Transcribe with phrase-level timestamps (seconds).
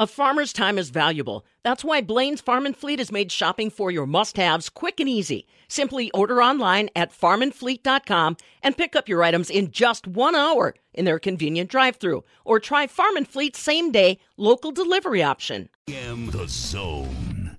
[0.00, 1.44] A farmer's time is valuable.
[1.64, 5.44] That's why Blaine's Farm and Fleet has made shopping for your must-haves quick and easy.
[5.66, 11.04] Simply order online at farmandfleet.com and pick up your items in just 1 hour in
[11.04, 15.68] their convenient drive-through or try Farm and Fleet's same-day local delivery option.
[15.88, 17.56] AM the Zone.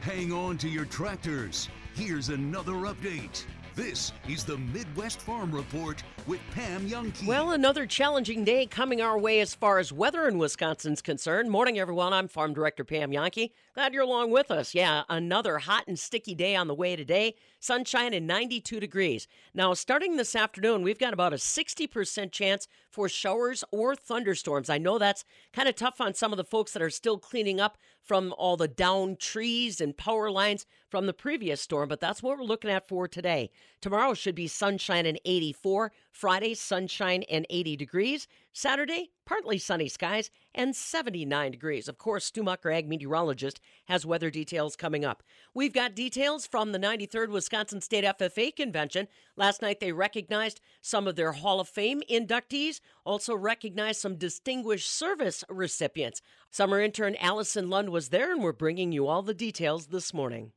[0.00, 1.68] Hang on to your tractors.
[1.94, 3.44] Here's another update.
[3.76, 7.24] This is the Midwest Farm Report with Pam Jahnke.
[7.24, 11.52] Well, another challenging day coming our way as far as weather in Wisconsin's concerned.
[11.52, 12.12] Morning, everyone.
[12.12, 13.52] I'm Farm Director Pam Jahnke.
[13.74, 14.74] Glad you're along with us.
[14.74, 17.36] Yeah, another hot and sticky day on the way today.
[17.60, 19.28] Sunshine and 92 degrees.
[19.54, 24.68] Now, starting this afternoon, we've got about a 60% chance for showers or thunderstorms.
[24.68, 27.60] I know that's kind of tough on some of the folks that are still cleaning
[27.60, 27.78] up
[28.10, 32.36] from all the down trees and power lines from the previous storm, but that's what
[32.36, 33.52] we're looking at for today.
[33.80, 35.90] Tomorrow should be sunshine and 84.
[36.10, 38.28] Friday, sunshine and 80 degrees.
[38.52, 41.88] Saturday, partly sunny skies and 79 degrees.
[41.88, 45.22] Of course, Stu Mucker, ag meteorologist, has weather details coming up.
[45.54, 49.08] We've got details from the 93rd Wisconsin State FFA Convention.
[49.34, 54.90] Last night, they recognized some of their Hall of Fame inductees, also recognized some distinguished
[54.90, 56.20] service recipients.
[56.50, 60.52] Summer intern Allison Lund was there, and we're bringing you all the details this morning.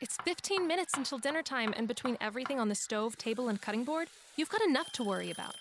[0.00, 3.84] It's 15 minutes until dinner time, and between everything on the stove, table, and cutting
[3.84, 5.54] board, you've got enough to worry about.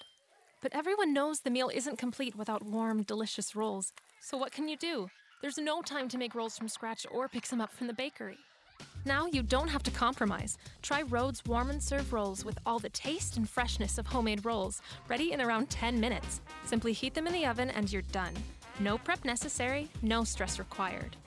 [0.60, 3.94] But everyone knows the meal isn't complete without warm, delicious rolls.
[4.20, 5.10] So what can you do?
[5.42, 8.40] There's no time to make rolls from scratch or pick some up from the bakery.
[9.06, 10.58] Now you don't have to compromise.
[10.82, 14.82] Try Rhodes Warm and Serve rolls with all the taste and freshness of homemade rolls,
[15.08, 16.42] ready in around 10 minutes.
[16.66, 18.34] Simply heat them in the oven and you're done.
[18.80, 21.18] No prep necessary, no stress required.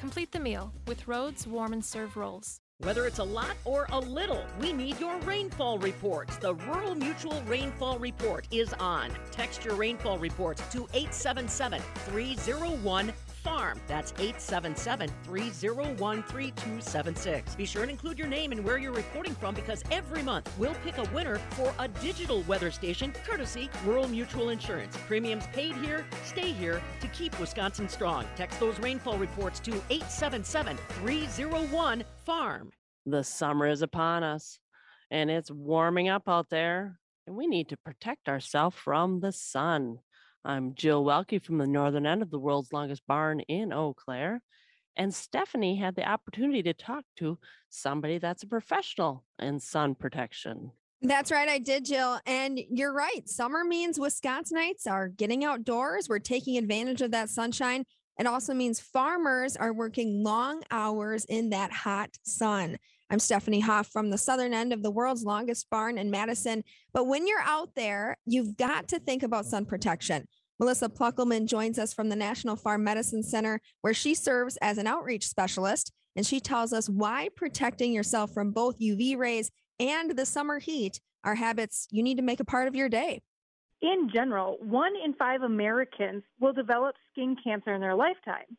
[0.00, 2.62] Complete the meal with Rhodes Warm and Serve rolls.
[2.78, 6.38] Whether it's a lot or a little, we need your rainfall reports.
[6.38, 9.10] The Rural Mutual Rainfall Report is on.
[9.30, 13.12] Text your rainfall reports to 877 301
[13.42, 13.80] FARM.
[13.86, 17.54] That's 877 301 3276.
[17.54, 20.74] Be sure and include your name and where you're reporting from because every month we'll
[20.84, 24.96] pick a winner for a digital weather station courtesy Rural Mutual Insurance.
[25.06, 28.24] Premiums paid here, stay here to keep Wisconsin strong.
[28.36, 32.70] Text those rainfall reports to 877 301 FARM.
[33.06, 34.58] The summer is upon us
[35.10, 39.98] and it's warming up out there, and we need to protect ourselves from the sun.
[40.44, 44.42] I'm Jill Welke from the northern end of the world's longest barn in Eau Claire.
[44.96, 50.72] And Stephanie had the opportunity to talk to somebody that's a professional in sun protection.
[51.02, 52.18] That's right, I did, Jill.
[52.26, 53.26] And you're right.
[53.26, 56.08] Summer means Wisconsinites are getting outdoors.
[56.08, 57.84] We're taking advantage of that sunshine.
[58.18, 62.76] It also means farmers are working long hours in that hot sun.
[63.12, 66.62] I'm Stephanie Hoff from the southern end of the world's longest barn in Madison.
[66.92, 70.28] But when you're out there, you've got to think about sun protection.
[70.60, 74.86] Melissa Ploeckelman joins us from the National Farm Medicine Center, where she serves as an
[74.86, 75.90] outreach specialist.
[76.14, 79.50] And she tells us why protecting yourself from both UV rays
[79.80, 83.22] and the summer heat are habits you need to make a part of your day.
[83.82, 88.56] In general, one in five Americans will develop skin cancer in their lifetime.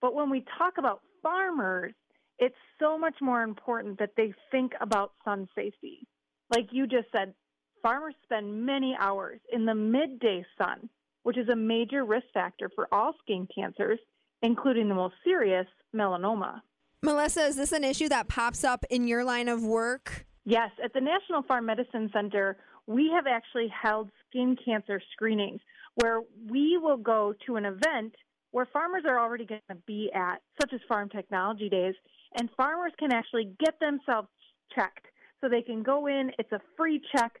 [0.00, 1.92] But when we talk about farmers,
[2.38, 6.06] it's so much more important that they think about sun safety.
[6.54, 7.34] Like you just said,
[7.82, 10.88] farmers spend many hours in the midday sun,
[11.22, 13.98] which is a major risk factor for all skin cancers,
[14.42, 16.60] including the most serious melanoma.
[17.02, 20.26] Melissa, is this an issue that pops up in your line of work?
[20.44, 22.56] Yes, at the National Farm Medicine Center,
[22.86, 25.60] we have actually held skin cancer screenings
[25.96, 26.20] where
[26.50, 28.14] we will go to an event
[28.50, 31.94] where farmers are already going to be at, such as Farm Technology Days,
[32.34, 34.28] and farmers can actually get themselves
[34.74, 35.06] checked.
[35.40, 37.32] So they can go in, it's a free check.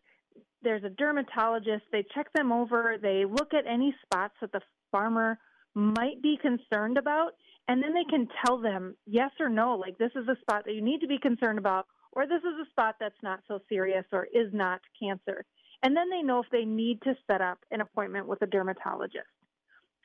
[0.62, 4.60] There's a dermatologist, they check them over, they look at any spots that the
[4.90, 5.38] farmer
[5.74, 7.32] might be concerned about,
[7.68, 10.74] and then they can tell them yes or no, like this is a spot that
[10.74, 14.04] you need to be concerned about, or this is a spot that's not so serious
[14.12, 15.44] or is not cancer.
[15.82, 19.26] And then they know if they need to set up an appointment with a dermatologist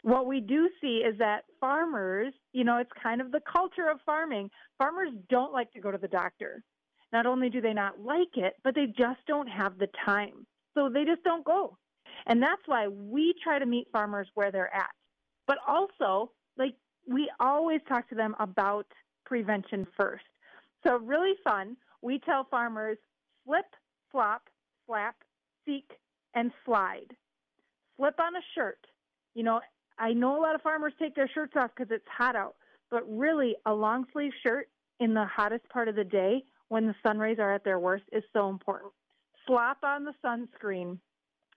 [0.03, 3.99] what we do see is that farmers, you know, it's kind of the culture of
[4.05, 4.49] farming.
[4.77, 6.63] Farmers don't like to go to the doctor.
[7.11, 10.45] Not only do they not like it, but they just don't have the time.
[10.75, 11.77] So they just don't go.
[12.27, 14.91] And that's why we try to meet farmers where they're at.
[15.47, 16.75] But also, like,
[17.07, 18.85] we always talk to them about
[19.25, 20.23] prevention first.
[20.85, 21.75] So, really fun.
[22.01, 22.97] We tell farmers
[23.45, 23.65] slip,
[24.11, 24.43] flop,
[24.85, 25.15] slap,
[25.65, 25.89] seek,
[26.35, 27.07] and slide.
[27.97, 28.79] Slip on a shirt.
[29.33, 29.59] You know,
[29.99, 32.55] I know a lot of farmers take their shirts off because it's hot out,
[32.89, 34.69] but really a long sleeve shirt
[34.99, 38.05] in the hottest part of the day when the sun rays are at their worst
[38.11, 38.93] is so important.
[39.45, 40.97] Slap on the sunscreen.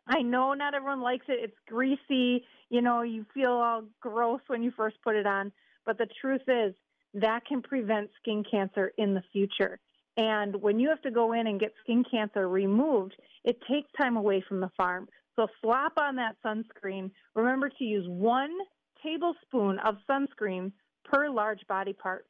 [0.06, 1.38] I know not everyone likes it.
[1.42, 2.44] It's greasy.
[2.70, 5.52] You know, you feel all gross when you first put it on.
[5.86, 6.74] But the truth is,
[7.14, 9.78] that can prevent skin cancer in the future.
[10.16, 14.16] And when you have to go in and get skin cancer removed, it takes time
[14.16, 15.08] away from the farm.
[15.36, 17.10] So slap on that sunscreen.
[17.34, 18.50] Remember to use one
[19.02, 20.72] tablespoon of sunscreen
[21.04, 22.26] per large body part.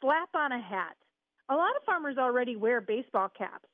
[0.00, 0.96] Slap on a hat.
[1.50, 3.68] A lot of farmers already wear baseball caps,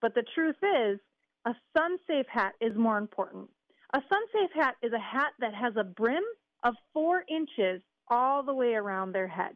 [0.00, 0.98] but the truth is,
[1.46, 3.48] a sun safe hat is more important.
[3.94, 6.24] A sun safe hat is a hat that has a brim
[6.64, 9.54] of four inches all the way around their head.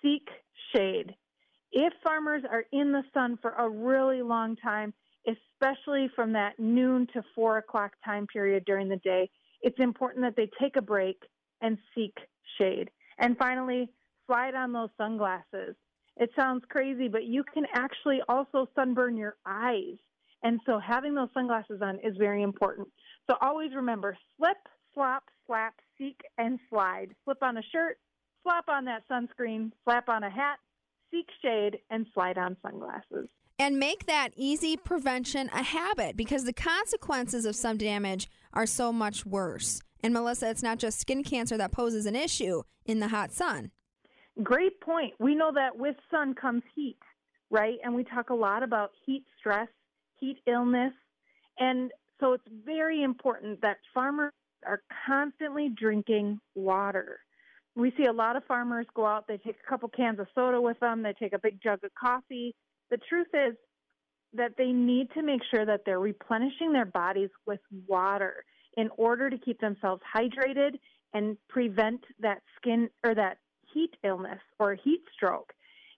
[0.00, 0.28] Seek
[0.74, 1.14] shade.
[1.72, 4.92] If farmers are in the sun for a really long time,
[5.26, 9.30] especially from that noon to four o'clock time period during the day,
[9.60, 11.22] it's important that they take a break
[11.60, 12.14] and seek
[12.58, 12.90] shade.
[13.18, 13.88] And finally,
[14.26, 15.76] slide on those sunglasses.
[16.16, 19.96] It sounds crazy, but you can actually also sunburn your eyes.
[20.42, 22.88] And so having those sunglasses on is very important.
[23.30, 24.56] So always remember slip,
[24.92, 27.14] slop, slap, seek, and slide.
[27.24, 27.98] Slip on a shirt,
[28.42, 30.58] slap on that sunscreen, slap on a hat,
[31.10, 33.28] seek shade, and slide on sunglasses.
[33.58, 38.92] And make that easy prevention a habit because the consequences of sun damage are so
[38.92, 39.80] much worse.
[40.02, 43.70] And Melissa, it's not just skin cancer that poses an issue in the hot sun.
[44.42, 45.14] Great point.
[45.18, 46.98] We know that with sun comes heat,
[47.50, 47.78] right?
[47.84, 49.68] And we talk a lot about heat stress,
[50.18, 50.92] heat illness.
[51.58, 54.32] And so it's very important that farmers
[54.66, 57.20] are constantly drinking water.
[57.74, 60.60] We see a lot of farmers go out, they take a couple cans of soda
[60.60, 62.54] with them, they take a big jug of coffee.
[62.92, 63.56] The truth is
[64.34, 68.44] that they need to make sure that they're replenishing their bodies with water
[68.76, 70.78] in order to keep themselves hydrated
[71.14, 73.38] and prevent that skin or that
[73.72, 75.54] heat illness or heat stroke.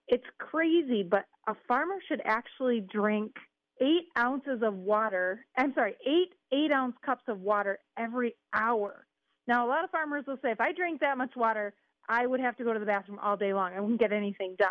[0.07, 3.33] It's crazy, but a farmer should actually drink
[3.81, 5.45] eight ounces of water.
[5.57, 9.05] I'm sorry, eight eight ounce cups of water every hour.
[9.47, 11.73] Now, a lot of farmers will say, if I drink that much water,
[12.07, 13.73] I would have to go to the bathroom all day long.
[13.75, 14.69] I wouldn't get anything done.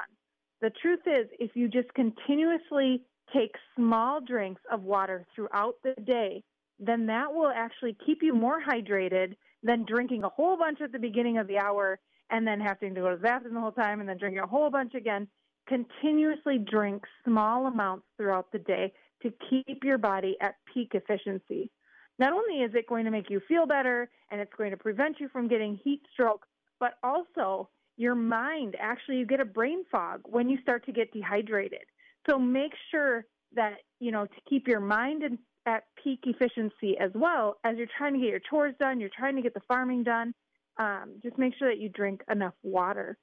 [0.65, 3.03] The truth is, if you just continuously
[3.35, 6.43] take small drinks of water throughout the day,
[6.79, 10.99] then that will actually keep you more hydrated than drinking a whole bunch at the
[10.99, 11.99] beginning of the hour
[12.31, 14.47] and then having to go to the bathroom the whole time and then drinking a
[14.47, 15.29] whole bunch again.
[15.69, 18.91] Continuously drink small amounts throughout the day
[19.21, 21.71] to keep your body at peak efficiency.
[22.19, 25.21] Not only is it going to make you feel better and it's going to prevent
[25.21, 26.47] you from getting heat stroke,
[26.81, 31.13] but also your mind actually you get a brain fog when you start to get
[31.13, 31.85] dehydrated.
[32.29, 37.11] So make sure that, you know, to keep your mind in, at peak efficiency as
[37.15, 40.03] well as you're trying to get your chores done, you're trying to get the farming
[40.03, 40.35] done,
[40.79, 43.17] um, just make sure that you drink enough water.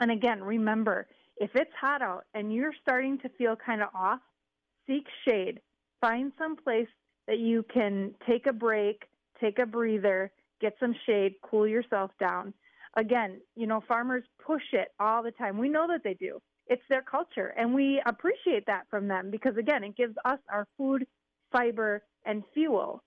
[0.00, 1.06] And again, remember,
[1.36, 4.20] if it's hot out and you're starting to feel kind of off,
[4.86, 5.60] seek shade.
[6.00, 6.88] Find some place
[7.26, 9.04] that you can take a break,
[9.40, 12.52] take a breather, get some shade, cool yourself down.
[12.96, 15.58] Again, you know, farmers push it all the time.
[15.58, 16.40] We know that they do.
[16.66, 20.66] It's their culture, and we appreciate that from them because, again, it gives us our
[20.76, 21.06] food,
[21.52, 23.02] fiber, and fuel.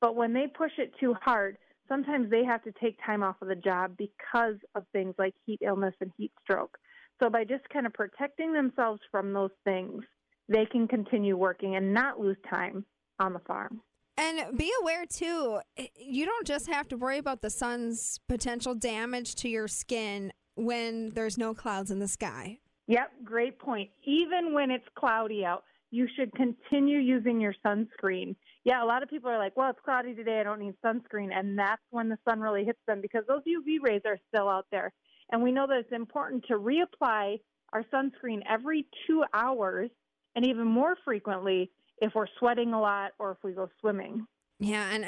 [0.00, 1.58] But when they push it too hard,
[1.88, 5.60] sometimes they have to take time off of the job because of things like heat
[5.62, 6.76] illness and heat stroke.
[7.22, 10.02] So by just kind of protecting themselves from those things,
[10.48, 12.84] they can continue working and not lose time
[13.20, 13.80] on the farm.
[14.22, 15.58] And be aware too,
[15.96, 21.10] you don't just have to worry about the sun's potential damage to your skin when
[21.10, 22.60] there's no clouds in the sky.
[22.86, 23.90] Yep, great point.
[24.04, 28.36] Even when it's cloudy out, you should continue using your sunscreen.
[28.62, 31.30] Yeah, a lot of people are like, well, it's cloudy today, I don't need sunscreen.
[31.34, 34.66] And that's when the sun really hits them because those UV rays are still out
[34.70, 34.92] there.
[35.32, 37.40] And we know that it's important to reapply
[37.72, 39.90] our sunscreen every two hours
[40.36, 44.26] and even more frequently if we're sweating a lot or if we go swimming.
[44.58, 45.04] Yeah, and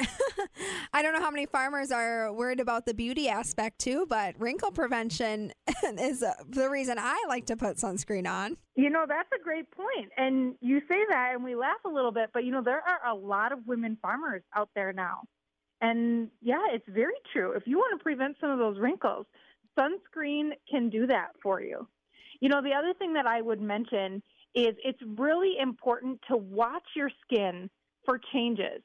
[0.93, 4.71] I don't know how many farmers are worried about the beauty aspect too, but wrinkle
[4.71, 5.53] prevention
[5.99, 8.57] is uh, the reason I like to put sunscreen on.
[8.77, 10.11] You know, that's a great point.
[10.17, 13.13] And you say that and we laugh a little bit, but you know, there are
[13.13, 15.23] a lot of women farmers out there now.
[15.81, 17.53] And yeah, it's very true.
[17.53, 19.27] If you want to prevent some of those wrinkles,
[19.79, 21.87] sunscreen can do that for you.
[22.41, 24.23] You know, the other thing that I would mention
[24.55, 27.69] is it's really important to watch your skin
[28.05, 28.83] for changes.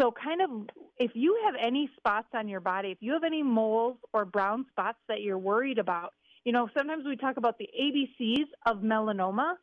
[0.00, 0.50] So, kind of,
[0.98, 4.66] if you have any spots on your body, if you have any moles or brown
[4.70, 6.12] spots that you're worried about,
[6.44, 9.54] you know, sometimes we talk about the ABCs of melanoma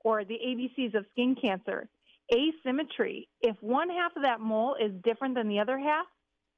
[0.00, 1.88] or the ABCs of skin cancer.
[2.32, 3.28] Asymmetry.
[3.40, 6.06] If one half of that mole is different than the other half,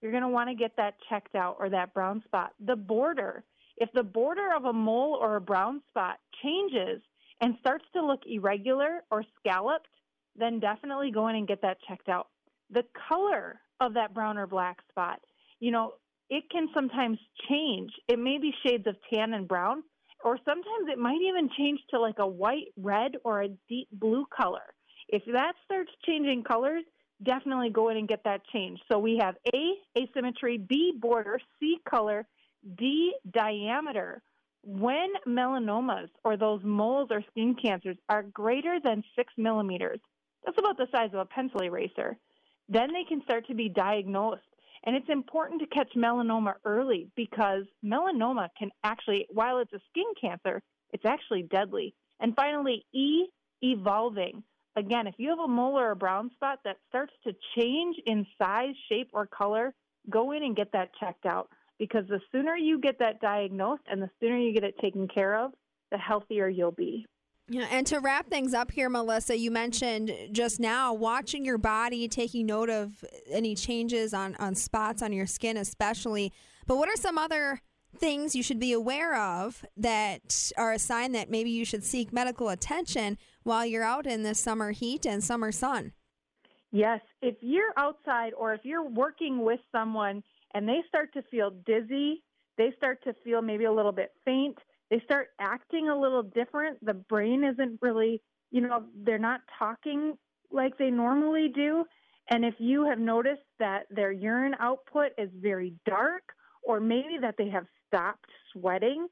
[0.03, 2.53] you're going to want to get that checked out or that brown spot.
[2.65, 3.45] The border.
[3.77, 7.01] If the border of a mole or a brown spot changes
[7.41, 9.89] and starts to look irregular or scalloped,
[10.37, 12.29] then definitely go in and get that checked out.
[12.71, 15.21] the color of that brown or black spot.
[15.59, 15.95] You know,
[16.29, 17.19] it can sometimes
[17.49, 17.91] change.
[18.09, 19.83] It may be shades of tan and brown,
[20.25, 24.27] or sometimes it might even change to like a white, red, or a deep blue
[24.35, 24.63] color.
[25.09, 26.85] If that starts changing colors,
[27.23, 28.83] definitely go in and get that changed.
[28.91, 32.27] So we have A, asymmetry, B, border, C, color,
[32.79, 34.23] D, diameter.
[34.63, 40.01] When melanomas or those moles or skin cancers are greater than six millimeters,
[40.45, 42.17] that's about the size of a pencil eraser,
[42.69, 44.43] then they can start to be diagnosed.
[44.85, 50.13] And it's important to catch melanoma early because melanoma can actually, while it's a skin
[50.21, 50.63] cancer,
[50.93, 51.95] it's actually deadly.
[52.21, 53.27] And finally, E,
[53.63, 54.43] evolving.
[54.77, 58.27] Again, if you have a mole or a brown spot that starts to change in
[58.39, 59.75] size, shape, or color,
[60.09, 61.51] go in and get that checked out
[61.81, 65.35] because the sooner you get that diagnosed and the sooner you get it taken care
[65.35, 65.53] of,
[65.91, 67.07] the healthier you'll be.
[67.49, 72.07] Yeah, and to wrap things up here, Melissa, you mentioned just now watching your body,
[72.07, 76.33] taking note of any changes on, on spots on your skin, especially.
[76.67, 77.63] But what are some other
[77.97, 82.13] things you should be aware of that are a sign that maybe you should seek
[82.13, 85.93] medical attention while you're out in the summer heat and summer sun?
[86.71, 90.23] Yes, if you're outside or if you're working with someone
[90.55, 92.23] and they start to feel dizzy,
[92.59, 94.59] they start to feel maybe a little bit faint,
[94.91, 96.85] they start acting a little different.
[96.85, 100.19] The brain isn't really, you know, they're not talking
[100.51, 101.85] like they normally do.
[102.29, 106.23] And if you have noticed that their urine output is very dark,
[106.63, 109.07] or maybe that they have stopped sweating,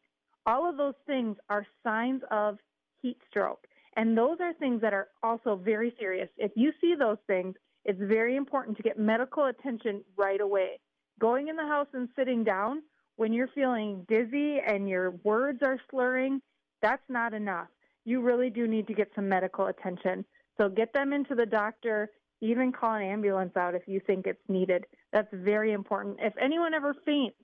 [0.47, 2.59] all of those things are signs of
[3.01, 3.67] heat stroke.
[3.97, 6.29] And those are things that are also very serious.
[6.37, 7.55] If you see those things,
[7.85, 10.81] it's very important to get medical attention right away.
[11.19, 12.83] Going in the house and sitting down
[13.17, 16.41] when you're feeling dizzy and your words are slurring,
[16.81, 17.69] that's not enough.
[18.05, 20.25] You really do need to get some medical attention.
[20.57, 22.11] So get them into the doctor,
[22.41, 24.87] even call an ambulance out if you think it's needed.
[25.13, 26.19] That's very important.
[26.21, 27.37] If anyone ever faints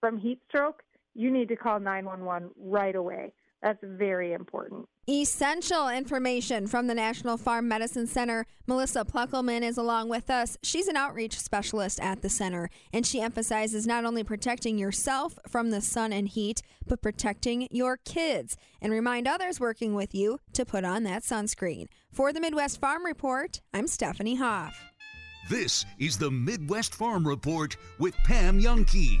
[0.00, 0.82] from heat stroke,
[1.14, 3.32] you need to call 911 right away.
[3.62, 4.88] That's very important.
[5.08, 8.44] Essential information from the National Farm Medicine Center.
[8.66, 10.58] Melissa Ploeckelman is along with us.
[10.64, 15.70] She's an outreach specialist at the center, and she emphasizes not only protecting yourself from
[15.70, 20.64] the sun and heat, but protecting your kids and remind others working with you to
[20.64, 21.86] put on that sunscreen.
[22.10, 24.76] For the Midwest Farm Report, I'm Stephanie Hoff.
[25.48, 29.20] This is the Midwest Farm Report with Pam Jahnke.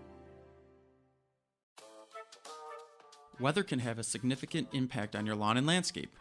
[3.41, 6.15] Weather can have a significant impact on your lawn and landscape.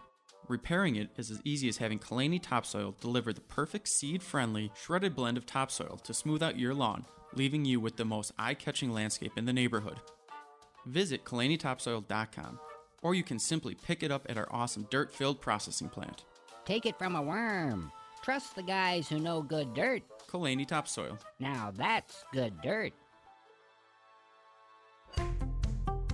[0.49, 5.15] Repairing it is as easy as having Kalani Topsoil deliver the perfect seed friendly, shredded
[5.15, 8.91] blend of topsoil to smooth out your lawn, leaving you with the most eye catching
[8.95, 10.00] landscape in the neighborhood.
[10.87, 12.59] Visit KalaniTopsoil.com,
[13.03, 16.25] or you can simply pick it up at our awesome dirt filled processing plant.
[16.65, 17.93] Take it from a worm.
[18.23, 20.03] Trust the guys who know good dirt.
[20.27, 21.19] Kalani Topsoil.
[21.39, 22.95] Now that's good dirt.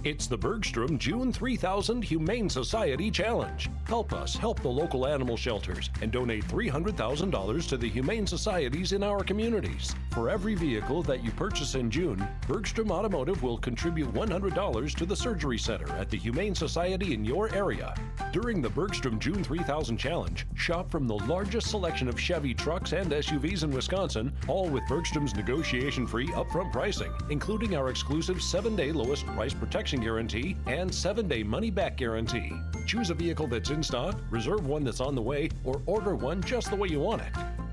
[0.07, 3.69] It's the Bergstrom June 3000 Humane Society Challenge.
[3.89, 9.03] Help us help the local animal shelters and donate $300,000 to the humane societies in
[9.03, 9.97] our communities.
[10.13, 15.17] For every vehicle that you purchase in June, Bergstrom Automotive will contribute $100 to the
[15.17, 17.93] surgery center at the Humane Society in your area.
[18.33, 23.11] During the Bergstrom June 3000 Challenge, shop from the largest selection of Chevy trucks and
[23.11, 28.93] SUVs in Wisconsin, all with Bergstrom's negotiation free upfront pricing, including our exclusive 7 day
[28.93, 32.53] lowest price protection guarantee and 7 day money back guarantee.
[32.87, 36.43] Choose a vehicle that's in stock, reserve one that's on the way, or order one
[36.43, 37.33] just the way you want it.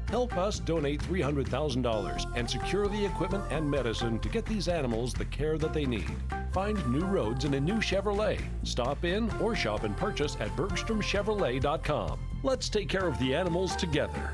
[0.10, 5.25] Help us donate $300,000 and secure the equipment and medicine to get these animals the
[5.25, 6.12] care that they need.
[6.51, 8.39] Find new roads in a new Chevrolet.
[8.62, 12.20] Stop in or shop and purchase at BergstromChevrolet.com.
[12.44, 14.32] Let's take care of the animals together.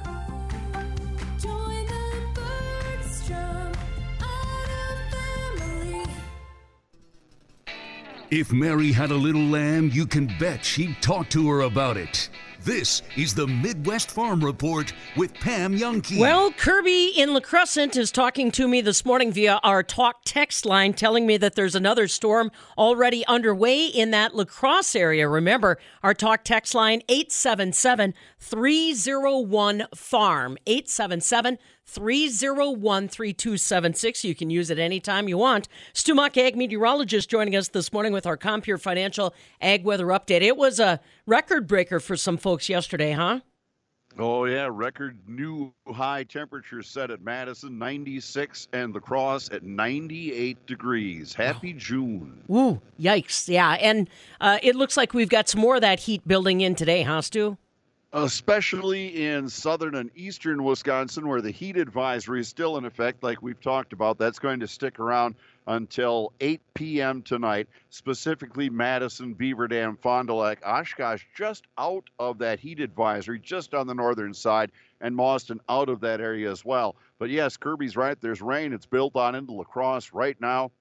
[8.31, 12.29] If Mary had a little lamb, you can bet she'd talk to her about it.
[12.63, 16.19] This is the Midwest Farm Report with Pam Jahnke.
[16.19, 20.67] Well, Kirby in La Crescent is talking to me this morning via our talk text
[20.67, 25.27] line, telling me that there's another storm already underway in that La Crosse area.
[25.27, 31.57] Remember, our talk text line 877 301 farm 877
[31.89, 34.24] 301 3276.
[34.24, 35.67] You can use it anytime you want.
[35.93, 40.41] Stu Muck, ag meteorologist, joining us this morning with our Compeer Financial Ag Weather Update.
[40.41, 43.39] It was a record breaker for some folks yesterday, huh?
[44.17, 44.67] Oh, yeah.
[44.72, 51.34] Record new high temperature set at Madison, 96, and the Cross at 98 degrees.
[51.34, 52.43] Happy June.
[52.51, 53.48] Ooh, yikes.
[53.48, 53.72] Yeah.
[53.74, 54.10] And
[54.41, 57.22] uh, it looks like we've got some more of that heat building in today, huh,
[57.22, 57.58] Stu?
[58.12, 63.44] Especially in southern and eastern Wisconsin, where the heat advisory is still in effect, like
[63.44, 64.18] we've talked about.
[64.18, 65.36] That's going to stick around
[65.68, 67.22] until 8 p.m.
[67.22, 73.39] tonight, specifically Madison, Beaver Dam, Fond du Lac, Oshkosh, just out of that heat advisory,
[73.39, 76.96] just on the northern side, and Mauston out of that area as well.
[77.20, 78.20] But yes, Kirby's right.
[78.20, 78.74] There's rain.
[78.74, 80.72] It's built on into La Crosse right now.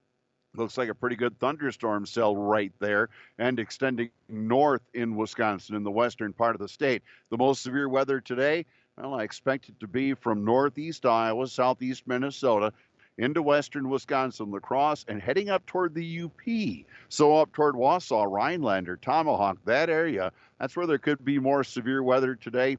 [0.54, 5.82] Looks like a pretty good thunderstorm cell right there and extending north in Wisconsin in
[5.84, 7.02] the western part of the state.
[7.30, 8.64] The most severe weather today,
[8.96, 12.72] well, I expect it to be from northeast Iowa, southeast Minnesota,
[13.18, 16.86] into western Wisconsin, La Crosse, and heading up toward the UP.
[17.08, 20.32] So up toward Wausau, Rhinelander, Tomahawk, that area.
[20.58, 22.78] That's where there could be more severe weather today.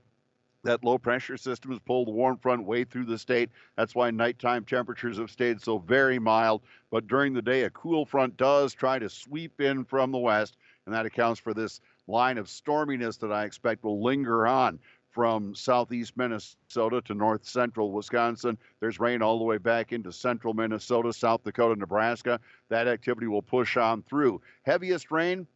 [0.63, 3.49] That low pressure system has pulled the warm front way through the state.
[3.77, 6.63] That's why nighttime temperatures have stayed so very mild.
[6.91, 10.57] But during the day, a cool front does try to sweep in from the west,
[10.85, 14.79] and that accounts for this line of storminess that I expect will linger on
[15.11, 18.57] from southeast Minnesota to north central Wisconsin.
[18.79, 22.39] There's rain all the way back into central Minnesota, South Dakota, Nebraska.
[22.69, 24.41] That activity will push on through.
[24.63, 25.47] Heaviest rain,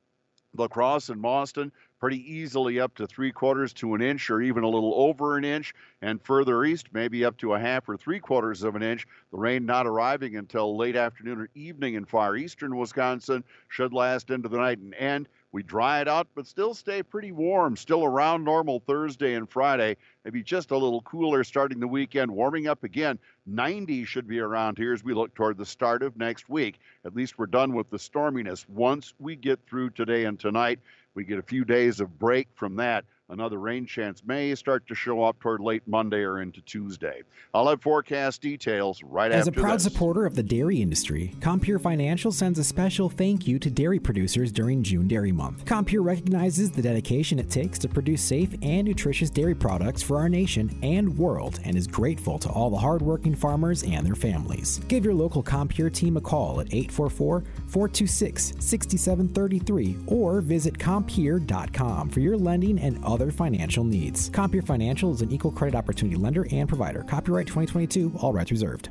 [0.56, 1.72] La Crosse and Mauston,
[2.04, 5.46] pretty easily up to three quarters to an inch or even a little over an
[5.46, 5.74] inch.
[6.02, 9.08] And further east, maybe up to a half or three quarters of an inch.
[9.32, 14.32] The rain not arriving until late afternoon or evening in far eastern Wisconsin, should last
[14.32, 15.30] into the night and end.
[15.54, 19.96] We dry it out, but still stay pretty warm, still around normal Thursday and Friday.
[20.26, 23.20] Maybe just a little cooler starting the weekend, warming up again.
[23.46, 26.80] 90 should be around here as we look toward the start of next week.
[27.06, 28.68] At least we're done with the storminess.
[28.68, 30.80] Once we get through today and tonight,
[31.16, 33.06] we get a few days of break from that.
[33.34, 37.24] Another rain chance may start to show up toward late Monday or into Tuesday.
[37.52, 39.40] I'll have forecast details right after.
[39.40, 39.86] As a proud this.
[39.86, 44.52] supporter of the dairy industry, Compeer Financial sends a special thank you to dairy producers
[44.52, 45.66] during June Dairy Month.
[45.66, 50.30] Compeer recognizes the dedication it takes to produce safe and nutritious dairy products for our
[50.30, 54.78] nation and world and is grateful to all the hardworking farmers and their families.
[54.88, 62.20] Give your local Compeer team a call at 844 426 6733 or visit Compeer.com for
[62.20, 64.30] your lending and other financial needs.
[64.30, 67.04] Compeer Financial is an equal credit opportunity lender and provider.
[67.04, 68.90] Copyright 2022, all rights reserved.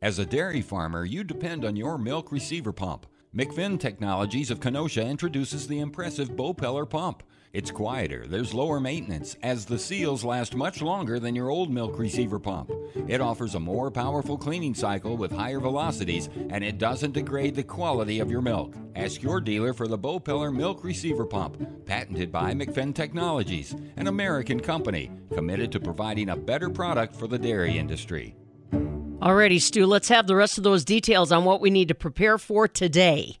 [0.00, 3.06] As a dairy farmer, you depend on your milk receiver pump.
[3.34, 7.22] McFinn Technologies of Kenosha introduces the impressive Bopeller pump.
[7.54, 11.98] It's quieter, there's lower maintenance, as the seals last much longer than your old milk
[11.98, 12.70] receiver pump.
[13.08, 17.62] It offers a more powerful cleaning cycle with higher velocities, and it doesn't degrade the
[17.62, 18.74] quality of your milk.
[18.94, 24.60] Ask your dealer for the Bopeller Milk Receiver Pump, patented by McFinn Technologies, an American
[24.60, 28.36] company committed to providing a better product for the dairy industry.
[28.72, 32.36] Alrighty, Stu, let's have the rest of those details on what we need to prepare
[32.36, 33.38] for today.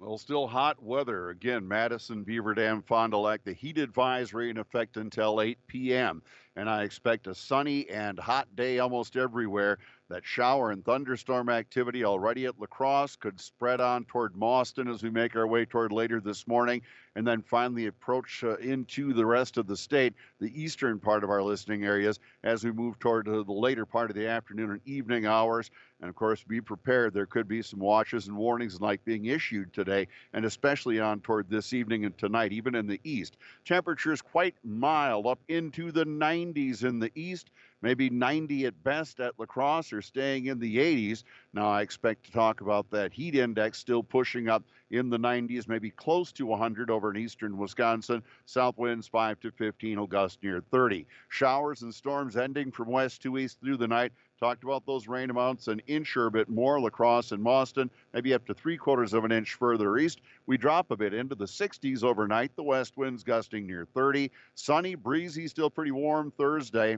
[0.00, 1.28] Well, still hot weather.
[1.28, 6.22] Again, Madison, Beaver Dam, Fond du Lac, the heat advisory in effect until 8 p.m.
[6.56, 9.76] And I expect a sunny and hot day almost everywhere.
[10.08, 15.02] That shower and thunderstorm activity already at La Crosse could spread on toward Mauston as
[15.02, 16.82] we make our way toward later this morning,
[17.14, 21.30] and then finally approach uh, into the rest of the state, the eastern part of
[21.30, 24.80] our listening areas, as we move toward uh, the later part of the afternoon and
[24.84, 25.70] evening hours.
[26.00, 27.12] And of course, be prepared.
[27.12, 31.50] There could be some watches and warnings like being issued today, and especially on toward
[31.50, 33.36] this evening and tonight, even in the east.
[33.66, 37.50] Temperatures quite mild, up into the 90s in the east,
[37.82, 41.22] maybe 90 at best at La Crosse, or staying in the 80s.
[41.52, 45.68] Now, I expect to talk about that heat index still pushing up in the 90s,
[45.68, 48.22] maybe close to 100 over in eastern Wisconsin.
[48.46, 51.06] South winds 5 to 15 will gust near 30.
[51.28, 54.12] Showers and storms ending from west to east through the night.
[54.40, 57.90] Talked about those rain amounts, an inch or a bit more, La Crosse and Mauston,
[58.14, 60.22] maybe up to three quarters of an inch further east.
[60.46, 62.56] We drop a bit into the 60s overnight.
[62.56, 64.30] The west winds gusting near 30.
[64.54, 66.96] Sunny, breezy, still pretty warm Thursday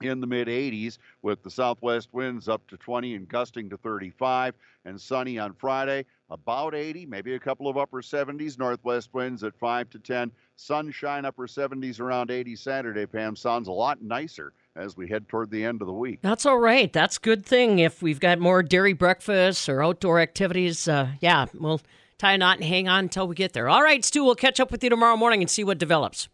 [0.00, 4.54] in the mid 80s with the southwest winds up to 20 and gusting to 35
[4.84, 6.04] and sunny on Friday.
[6.28, 8.58] about 80, maybe a couple of upper 70s.
[8.58, 10.32] Northwest winds at 5 to 10.
[10.56, 13.36] Sunshine, upper 70s around 80 Saturday, Pam.
[13.36, 16.20] Sounds a lot nicer as we head toward the end of the week.
[16.22, 16.92] That's all right.
[16.92, 17.78] That's a good thing.
[17.78, 21.80] If we've got more dairy breakfasts or outdoor activities, uh, yeah, we'll
[22.18, 23.68] tie a knot and hang on until we get there.
[23.68, 26.28] All right, Stu, we'll catch up with you tomorrow morning and see what develops.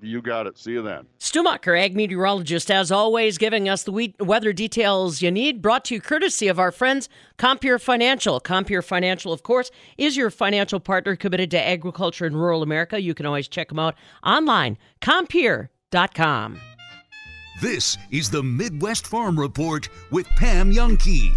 [0.00, 0.58] You got it.
[0.58, 1.06] See you then.
[1.18, 5.94] Stu Mucker, ag meteorologist, as always, giving us the weather details you need, brought to
[5.94, 8.38] you courtesy of our friends, Compeer Financial.
[8.40, 13.00] Compeer Financial, of course, is your financial partner committed to agriculture in rural America.
[13.00, 16.58] You can always check them out online, compeer.com.
[17.60, 21.32] This is the Midwest Farm Report with Pam Jahnke.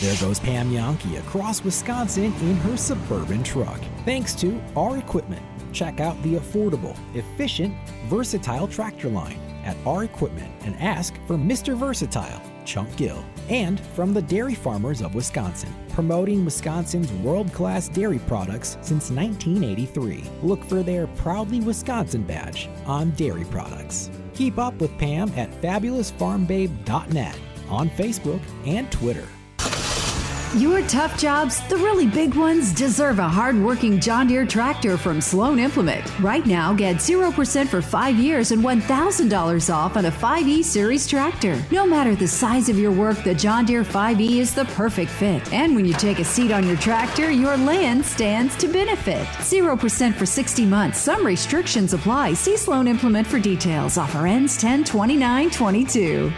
[0.00, 3.78] There goes Pam Jahnke across Wisconsin in her suburban truck.
[4.06, 5.42] Thanks to our equipment.
[5.74, 7.74] Check out the affordable, efficient,
[8.06, 11.76] versatile tractor line at our equipment and ask for Mr.
[11.76, 13.24] Versatile, Chunk Gill.
[13.48, 20.24] And from the dairy farmers of Wisconsin, promoting Wisconsin's world class dairy products since 1983.
[20.42, 24.10] Look for their Proudly Wisconsin badge on dairy products.
[24.34, 29.28] Keep up with Pam at fabulousfarmbabe.net on Facebook and Twitter.
[30.58, 35.58] Your tough jobs, the really big ones, deserve a hard-working John Deere tractor from Sloan
[35.58, 36.16] Implement.
[36.20, 41.60] Right now, get 0% for five years and $1,000 off on a 5E Series tractor.
[41.72, 45.52] No matter the size of your work, the John Deere 5E is the perfect fit.
[45.52, 49.26] And when you take a seat on your tractor, your land stands to benefit.
[49.26, 51.00] 0% for 60 months.
[51.00, 52.34] Some restrictions apply.
[52.34, 53.98] See Sloan Implement for details.
[53.98, 56.32] Offer ends 10 29 22.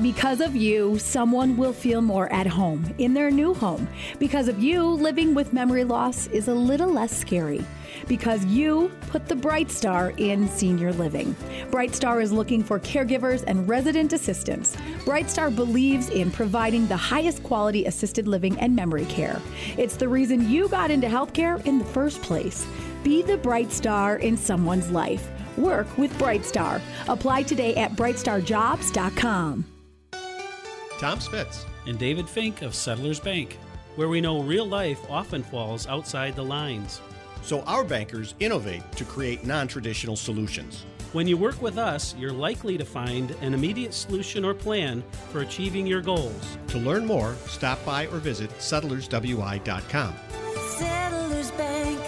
[0.00, 3.88] Because of you, someone will feel more at home in their new home.
[4.20, 7.64] Because of you, living with memory loss is a little less scary.
[8.06, 11.34] Because you put the Bright Star in senior living.
[11.72, 14.76] Bright Star is looking for caregivers and resident assistants.
[15.04, 19.42] Bright Star believes in providing the highest quality assisted living and memory care.
[19.76, 22.64] It's the reason you got into healthcare in the first place.
[23.02, 25.28] Be the Bright Star in someone's life.
[25.56, 26.80] Work with Bright Star.
[27.08, 29.64] Apply today at brightstarjobs.com.
[30.98, 33.56] Tom Spitz and David Fink of Settlers Bank,
[33.94, 37.00] where we know real life often falls outside the lines.
[37.42, 40.84] So our bankers innovate to create non traditional solutions.
[41.12, 45.40] When you work with us, you're likely to find an immediate solution or plan for
[45.40, 46.58] achieving your goals.
[46.68, 50.14] To learn more, stop by or visit settlerswi.com.
[50.76, 52.00] Settlers Bank,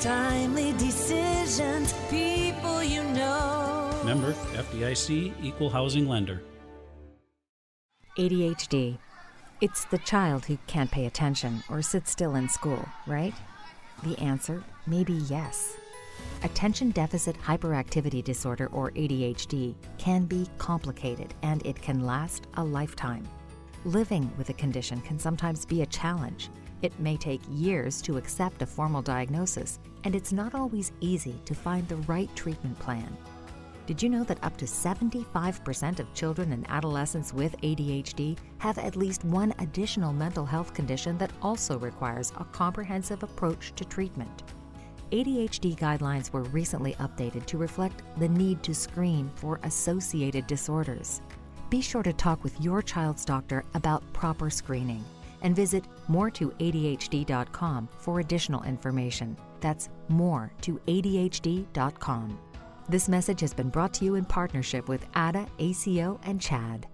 [0.00, 4.00] timely decisions, people you know.
[4.04, 6.42] Member FDIC Equal Housing Lender.
[8.18, 8.98] ADHD.
[9.60, 13.34] It's the child who can't pay attention or sit still in school, right?
[14.02, 15.76] The answer may be yes.
[16.42, 23.28] Attention Deficit Hyperactivity Disorder, or ADHD, can be complicated and it can last a lifetime.
[23.84, 26.50] Living with a condition can sometimes be a challenge.
[26.82, 31.54] It may take years to accept a formal diagnosis, and it's not always easy to
[31.54, 33.16] find the right treatment plan.
[33.90, 38.94] Did you know that up to 75% of children and adolescents with ADHD have at
[38.94, 44.44] least one additional mental health condition that also requires a comprehensive approach to treatment?
[45.10, 51.20] ADHD guidelines were recently updated to reflect the need to screen for associated disorders.
[51.68, 55.04] Be sure to talk with your child's doctor about proper screening
[55.42, 59.36] and visit more2adhd.com for additional information.
[59.58, 62.38] That's more to ADHD.com.
[62.90, 66.86] This message has been brought to you in partnership with ADA, ACO, and CHADD.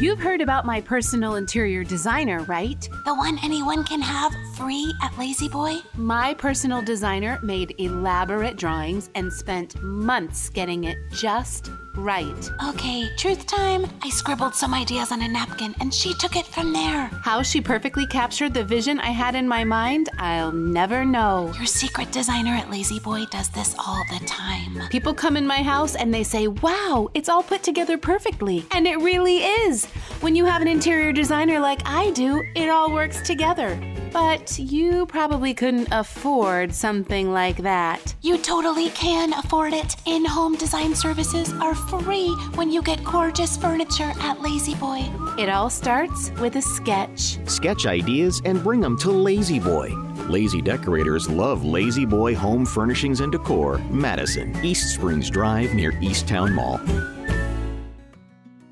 [0.00, 2.80] You've heard about my personal interior designer, right?
[3.04, 5.80] The one anyone can have free at La-Z-Boy?
[5.96, 12.50] My personal designer made elaborate drawings and spent months getting it just right.
[12.68, 13.86] Okay, truth time.
[14.02, 17.10] I scribbled some ideas on a napkin and she took it from there.
[17.22, 21.52] How she perfectly captured the vision I had in my mind, I'll never know.
[21.56, 24.88] Your secret designer at La-Z-Boy does this all the time.
[24.90, 28.64] People come in my house and they say, Wow, it's all put together perfectly.
[28.70, 29.86] And it really is.
[30.20, 33.78] When you have an interior designer like I do, it all works together.
[34.12, 38.14] But you probably couldn't afford something like that.
[38.22, 39.96] You totally can afford it.
[40.06, 45.04] In home design services are free when you get gorgeous furniture at La-Z-Boy.
[45.38, 47.38] It all starts with a sketch.
[47.48, 49.88] Sketch ideas and bring them to La-Z-Boy.
[50.28, 56.52] Lazy decorators love La-Z-Boy Home Furnishings and Decor, Madison, East Springs Drive near East Towne
[56.54, 56.80] Mall.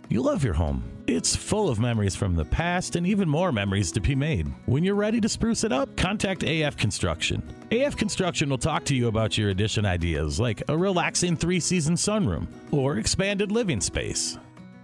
[0.08, 0.84] You love your home.
[1.08, 4.46] It's full of memories from the past and even more memories to be made.
[4.66, 7.42] When you're ready to spruce it up, contact AF Construction.
[7.72, 11.94] AF Construction will talk to you about your addition ideas like a relaxing three season
[11.94, 14.38] sunroom or expanded living space.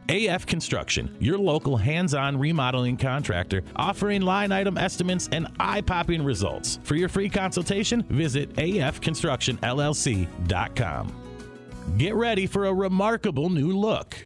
[0.08, 6.24] AF Construction, your local hands on remodeling contractor, offering line item estimates and eye popping
[6.24, 6.80] results.
[6.82, 11.12] For your free consultation, visit afconstructionllc.com.
[11.98, 14.24] Get ready for a remarkable new look.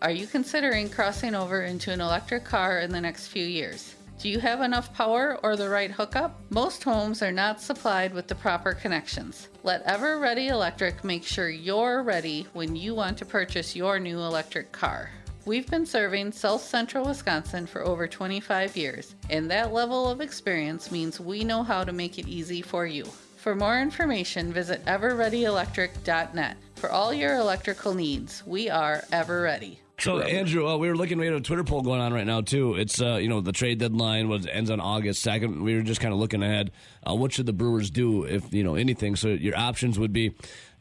[0.00, 3.96] Are you considering crossing over into an electric car in the next few years?
[4.20, 6.40] Do you have enough power or the right hookup?
[6.50, 9.48] Most homes are not supplied with the proper connections.
[9.64, 14.18] Let Ever Ready Electric make sure you're ready when you want to purchase your new
[14.18, 15.10] electric car.
[15.46, 20.92] We've been serving South Central Wisconsin for over 25 years, and that level of experience
[20.92, 23.04] means we know how to make it easy for you.
[23.36, 26.56] For more information, visit everreadyelectric.net.
[26.76, 29.80] For all your electrical needs, we are Ever Ready.
[30.00, 31.18] So Andrew, uh, we were looking.
[31.18, 32.74] We had a Twitter poll going on right now too.
[32.74, 35.62] It's uh, you know the trade deadline was ends on August second.
[35.62, 36.70] We were just kind of looking ahead.
[37.08, 39.16] Uh, what should the Brewers do if you know anything?
[39.16, 40.28] So your options would be: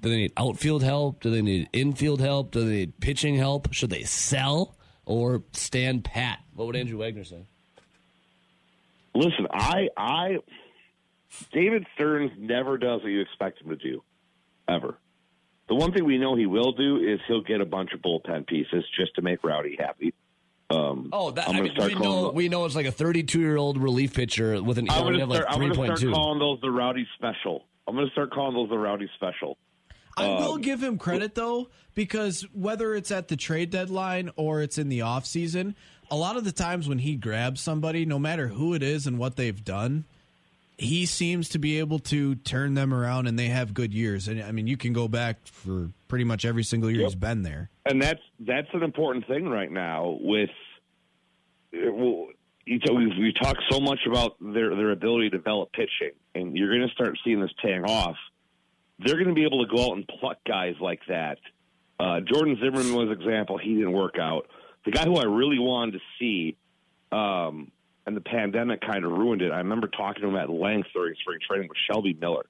[0.01, 1.21] Do they need outfield help?
[1.21, 2.51] Do they need infield help?
[2.51, 3.73] Do they need pitching help?
[3.73, 4.75] Should they sell
[5.06, 6.39] or stand pat?
[6.53, 7.47] What would Andrew Wagner say?
[9.15, 10.38] Listen, I, I,
[11.51, 14.03] David Stearns never does what you expect him to do,
[14.67, 14.99] ever.
[15.67, 18.47] The one thing we know he will do is he'll get a bunch of bullpen
[18.47, 20.13] pieces just to make Rowdy happy.
[20.69, 22.91] Um, Oh, that, I'm I gonna mean, we calling know we know it's like a
[22.91, 25.53] 32 year old relief pitcher with an I'm ERA gonna of like start.
[25.56, 26.13] I'm gonna start 3.2.
[26.13, 27.65] calling those the Rowdy special.
[27.88, 29.58] I'm gonna start calling those the Rowdy special.
[30.17, 34.62] I will Um, give him credit though, because whether it's at the trade deadline or
[34.62, 35.75] it's in the off season,
[36.10, 39.19] a lot of the times when he grabs somebody, no matter who it is and
[39.19, 40.06] what they've done,
[40.77, 44.27] he seems to be able to turn them around and they have good years.
[44.27, 47.41] And I mean, you can go back for pretty much every single year he's been
[47.41, 47.69] there.
[47.85, 50.17] and that's that's an important thing right now.
[50.19, 50.49] With
[51.73, 52.27] uh, well,
[52.65, 56.55] you know, we we talk so much about their their ability to develop pitching, and
[56.55, 58.17] you're going to start seeing this paying off.
[58.99, 61.37] They're going to be able to go out and pluck guys like that.
[61.99, 63.57] Uh, Jordan Zimmermann was an example.
[63.57, 64.47] He didn't work out.
[64.85, 66.55] The guy who I really wanted to see,
[67.11, 67.71] um,
[68.08, 69.52] and the pandemic kind of ruined it.
[69.52, 72.46] I remember talking to him at length during spring training with Shelby Miller.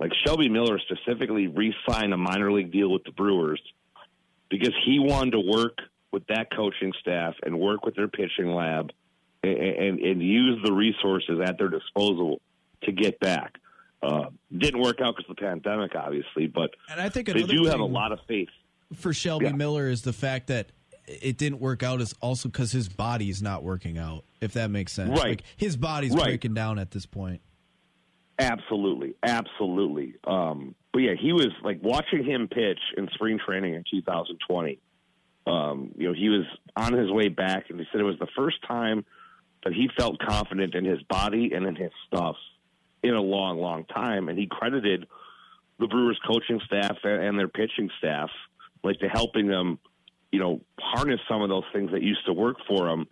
[0.00, 3.60] Like Shelby Miller specifically re-signed a minor league deal with the Brewers
[4.48, 5.76] because he wanted to work
[6.10, 8.90] with that coaching staff and work with their pitching lab
[9.42, 12.40] and, and, and use the resources at their disposal
[12.84, 13.56] to get back.
[14.02, 17.64] Uh, didn't work out because of the pandemic, obviously, but And I think they do
[17.64, 18.48] have a lot of faith.
[18.94, 19.52] For Shelby Yeah.
[19.52, 20.70] Miller is the fact that
[21.08, 24.92] it didn't work out is also because his body's not working out, if that makes
[24.92, 25.10] sense.
[25.10, 25.30] Right.
[25.30, 26.24] Like his body's Right.
[26.24, 27.40] breaking down at this point.
[28.38, 30.14] Absolutely, absolutely.
[30.24, 34.78] Um, but yeah, he was like watching him pitch in spring training in 2020.
[35.46, 36.44] Um, you know, he was
[36.76, 39.04] on his way back, and he said it was the first time
[39.64, 42.36] that he felt confident in his body and in his stuff
[43.02, 44.28] in a long, long time.
[44.28, 45.06] And he credited
[45.80, 48.30] the Brewers coaching staff and, and their pitching staff,
[48.84, 49.78] like to helping them,
[50.32, 53.06] you know, harness some of those things that used to work for him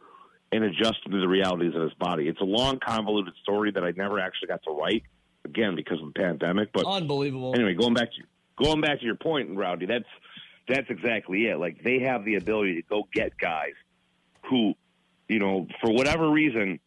[0.52, 2.28] and adjust to the realities of his body.
[2.28, 5.02] It's a long, convoluted story that I never actually got to write,
[5.46, 6.70] again because of the pandemic.
[6.72, 7.54] But Unbelievable.
[7.54, 10.04] Anyway, going back to going back to your point, Rowdy, that's
[10.68, 11.58] that's exactly it.
[11.58, 13.72] Like they have the ability to go get guys
[14.50, 14.74] who,
[15.28, 16.78] you know, for whatever reason,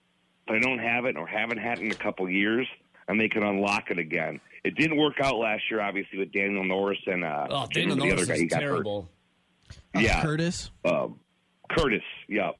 [0.47, 2.67] they don't have it or haven't had it in a couple of years,
[3.07, 4.39] and they can unlock it again.
[4.63, 8.03] It didn't work out last year, obviously, with Daniel Norris and uh, Oh, Daniel was
[8.03, 8.85] the other guy he got hurt.
[9.95, 10.71] Yeah, Curtis.
[10.85, 11.19] um,
[11.69, 12.51] Curtis, yeah.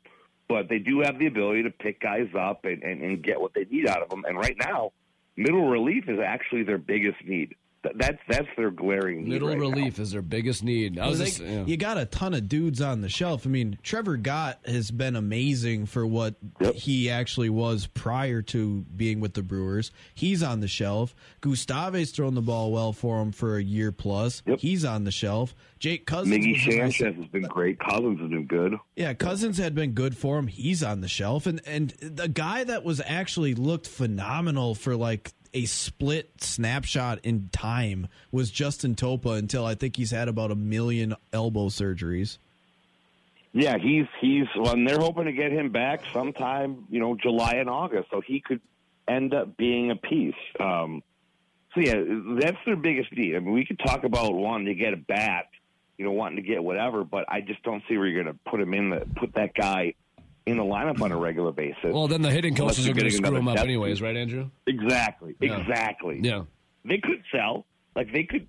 [0.48, 3.54] But they do have the ability to pick guys up and, and, and get what
[3.54, 4.24] they need out of them.
[4.28, 4.92] And right now,
[5.38, 7.56] middle relief is actually their biggest need.
[7.82, 9.30] Th- That's that's their glaring need.
[9.30, 9.62] Middle right now.
[9.70, 11.00] relief is their biggest need.
[11.00, 11.64] I was just, they- yeah.
[11.66, 13.46] You got a ton of dudes on the shelf.
[13.46, 16.36] I mean, Trevor Gott has been amazing for what
[16.76, 19.92] he actually was prior to being with the Brewers.
[20.14, 21.16] He's on the shelf.
[21.40, 24.44] Gustave's thrown the ball well for him for a year plus.
[24.58, 25.56] He's on the shelf.
[25.80, 26.36] Jake Cousins.
[26.36, 27.80] Miggy was nice- Sanchez has been great.
[27.80, 28.76] Cousins has been good.
[28.98, 30.48] yeah, Cousins had been good for him.
[30.48, 35.32] He's on the shelf, and and the guy that was actually looked phenomenal for like
[35.54, 40.56] a split snapshot in time was Justin Topa until I think he's had about a
[40.56, 42.38] million elbow surgeries.
[43.52, 47.54] Yeah, he's he's well, and they're hoping to get him back sometime, you know, July
[47.54, 48.62] and August, so he could
[49.08, 50.36] end up being a piece.
[50.60, 51.02] Um,
[51.74, 51.96] so yeah,
[52.40, 53.36] that's their biggest need.
[53.36, 55.48] I mean, we could talk about wanting to get a bat,
[55.98, 58.40] you know, wanting to get whatever, but I just don't see where you're going to
[58.50, 59.96] put him in the put that guy
[60.50, 61.78] in the lineup on a regular basis.
[61.94, 64.16] Well, then the hitting coaches you're going to getting screw another him up anyways, right,
[64.16, 64.50] Andrew?
[64.68, 65.60] Exactly, Yeah.
[65.60, 66.20] exactly.
[66.22, 66.44] Yeah.
[66.86, 68.48] They could sell, like they could,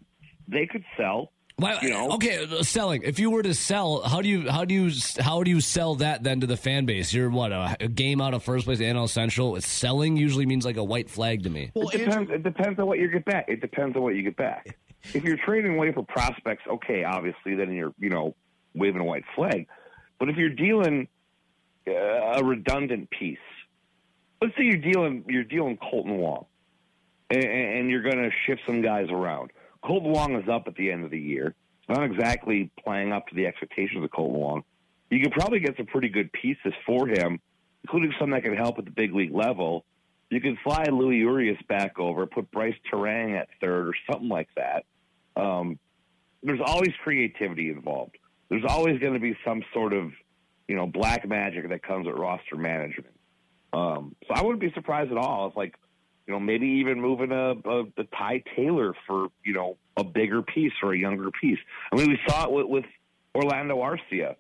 [0.48, 1.32] they could sell.
[1.56, 2.12] Why, You know?
[2.12, 3.02] okay, uh, selling.
[3.02, 5.96] If you were to sell, how do you how do you how do you sell
[5.96, 7.12] that then to the fan base?
[7.12, 9.60] You're what a, a game out of first place, NL Central.
[9.60, 11.70] Selling usually means like a white flag to me.
[11.74, 12.30] Well, it depends.
[12.30, 13.44] It depends on what you get back.
[13.48, 14.78] It depends on what you get back.
[15.14, 18.34] If you're trading away for prospects, okay, obviously, then you're you know
[18.74, 19.66] waving a white flag.
[20.18, 21.08] But if you're dealing
[21.90, 23.38] a redundant piece,
[24.40, 26.46] let's say you're dealing you're dealing Kolten Wong,
[27.30, 29.50] and, and you're going to shift some guys around.
[29.84, 31.54] Kolten Wong is up at the end of the year.
[31.88, 34.62] Not exactly playing up to the expectations of Kolten Wong.
[35.10, 37.40] You could probably get some pretty good pieces for him,
[37.82, 39.84] including some that can help at the big league level.
[40.30, 44.48] You could fly Luis Urias back over, put Brice Turang at third or something like
[44.56, 44.84] that.
[45.34, 45.78] Um,
[46.42, 48.16] there's always creativity involved.
[48.48, 50.12] There's always going to be some sort of,
[50.70, 53.12] you know, black magic that comes with roster management.
[53.72, 55.74] Um, so I wouldn't be surprised at all if, like,
[56.28, 60.42] you know, maybe even moving a, a the Ty Taylor for you know a bigger
[60.42, 61.58] piece or a younger piece.
[61.90, 62.84] I mean, we saw it with, with
[63.34, 64.36] Orlando Arcia.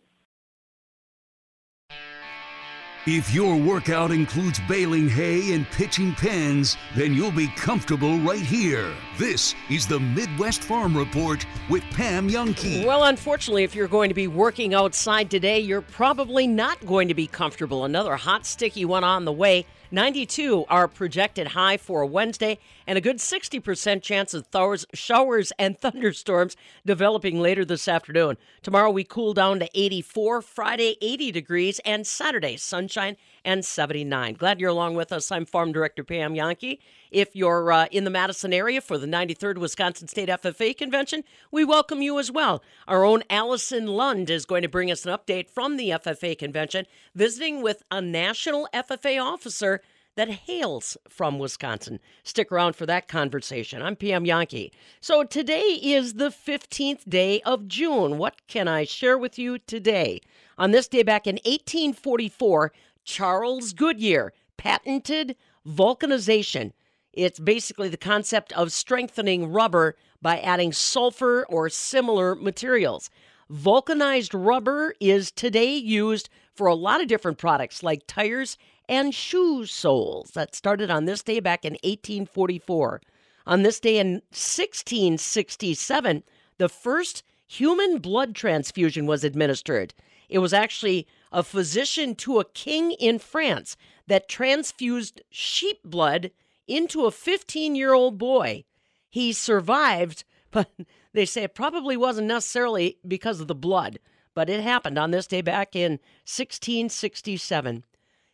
[3.06, 8.92] If your workout includes baling hay and pitching pens, then you'll be comfortable right here.
[9.16, 12.84] This is the Midwest Farm Report with Pam Jahnke.
[12.84, 17.14] Well, unfortunately, if you're going to be working outside today, you're probably not going to
[17.14, 17.86] be comfortable.
[17.86, 19.64] Another hot, sticky one on the way.
[19.92, 22.58] 92 are projected high for Wednesday,
[22.90, 24.48] and a good 60% chance of
[24.92, 28.36] showers and thunderstorms developing later this afternoon.
[28.64, 34.34] Tomorrow we cool down to 84, Friday 80 degrees, and Saturday sunshine and 79.
[34.34, 35.30] Glad you're along with us.
[35.30, 36.80] I'm Farm Director Pam Jahnke.
[37.12, 41.22] If you're uh, in the Madison area for the 93rd Wisconsin State FFA Convention,
[41.52, 42.60] we welcome you as well.
[42.88, 46.86] Our own Allison Lund is going to bring us an update from the FFA Convention,
[47.14, 49.80] visiting with a national FFA officer
[50.16, 52.00] that hails from Wisconsin.
[52.24, 53.82] Stick around for that conversation.
[53.82, 54.70] I'm Pam Jahnke.
[55.00, 58.18] So today is the 15th day of June.
[58.18, 60.20] What can I share with you today?
[60.58, 62.72] On this day back in 1844,
[63.04, 66.72] Charles Goodyear patented vulcanization.
[67.12, 73.10] It's basically the concept of strengthening rubber by adding sulfur or similar materials.
[73.48, 78.56] Vulcanized rubber is today used for a lot of different products like tires
[78.90, 80.32] and shoe soles.
[80.32, 83.00] That started on this day back in 1844.
[83.46, 86.24] On this day in 1667,
[86.58, 89.94] the first human blood transfusion was administered.
[90.28, 93.76] It was actually a physician to a king in France
[94.08, 96.32] that transfused sheep blood
[96.66, 98.64] into a 15 year old boy.
[99.08, 100.68] He survived, but
[101.12, 104.00] they say it probably wasn't necessarily because of the blood,
[104.34, 105.92] but it happened on this day back in
[106.26, 107.84] 1667.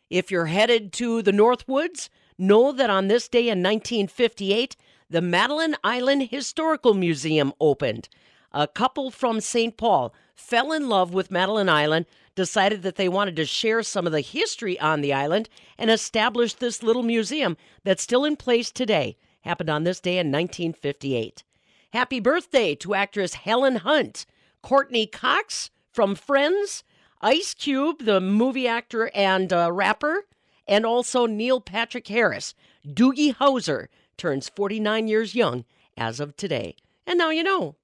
[0.09, 4.77] If you're headed to the Northwoods, know that on this day in 1958,
[5.09, 8.07] the Madeline Island Historical Museum opened.
[8.53, 9.75] A couple from St.
[9.75, 14.13] Paul fell in love with Madeline Island, decided that they wanted to share some of
[14.13, 19.17] the history on the island, and established this little museum that's still in place today.
[19.41, 21.43] Happened on this day in 1958.
[21.91, 24.25] Happy birthday to actress Helen Hunt,
[24.61, 26.83] Courteney Cox from Friends,
[27.21, 30.25] Ice Cube, the movie actor and uh, rapper,
[30.67, 32.53] and also Neil Patrick Harris.
[32.87, 35.65] Doogie Howser turns 49 years young
[35.97, 36.75] as of today.
[37.05, 37.75] And now you know.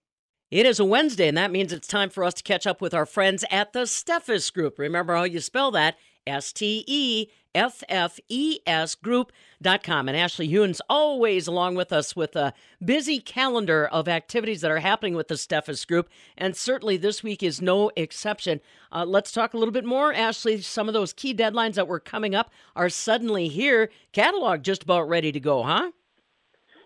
[0.52, 2.94] It is a Wednesday, and that means it's time for us to catch up with
[2.94, 4.78] our friends at the Steffes Group.
[4.78, 5.98] Remember how you spell that?
[6.26, 10.08] S T E F F E S Group.com.
[10.08, 14.80] And Ashley Hunes always along with us with a busy calendar of activities that are
[14.80, 16.10] happening with the Steffes Group.
[16.38, 18.62] And certainly this week is no exception.
[18.92, 20.14] Uh, let's talk a little bit more.
[20.14, 23.90] Ashley, some of those key deadlines that were coming up are suddenly here.
[24.12, 25.92] Catalog just about ready to go, huh?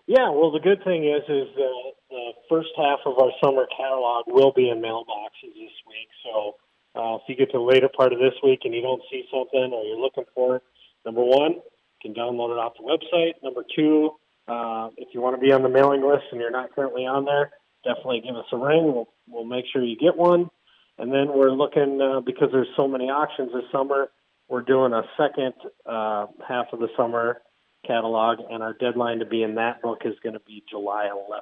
[0.08, 4.24] Yeah, well, the good thing is, is uh, the first half of our summer catalog
[4.28, 6.08] will be in mailboxes this week.
[6.24, 6.56] So
[6.98, 9.24] uh, if you get to the later part of this week and you don't see
[9.32, 10.64] something or you're looking for it,
[11.06, 11.62] number one, you
[12.02, 13.34] can download it off the website.
[13.44, 14.12] Number two,
[14.48, 17.26] uh, if you want to be on the mailing list and you're not currently on
[17.26, 17.52] there,
[17.84, 18.94] definitely give us a ring.
[18.94, 20.50] We'll, we'll make sure you get one.
[20.98, 24.10] And then we're looking, uh, because there's so many auctions this summer,
[24.48, 25.54] we're doing a second
[25.86, 27.42] uh, half of the summer
[27.86, 31.42] catalog, and our deadline to be in that book is going to be July 11th.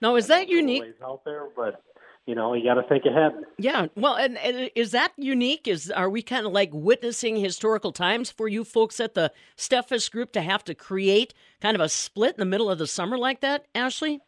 [0.00, 0.84] Now, is that unique?
[1.02, 1.82] Out there, but
[2.26, 3.32] you know, you got to think ahead.
[3.58, 5.68] Yeah, well, and, and is that unique?
[5.68, 10.10] Is are we kind of like witnessing historical times for you folks at the Steffes
[10.10, 13.18] Group to have to create kind of a split in the middle of the summer
[13.18, 14.20] like that, Ashley?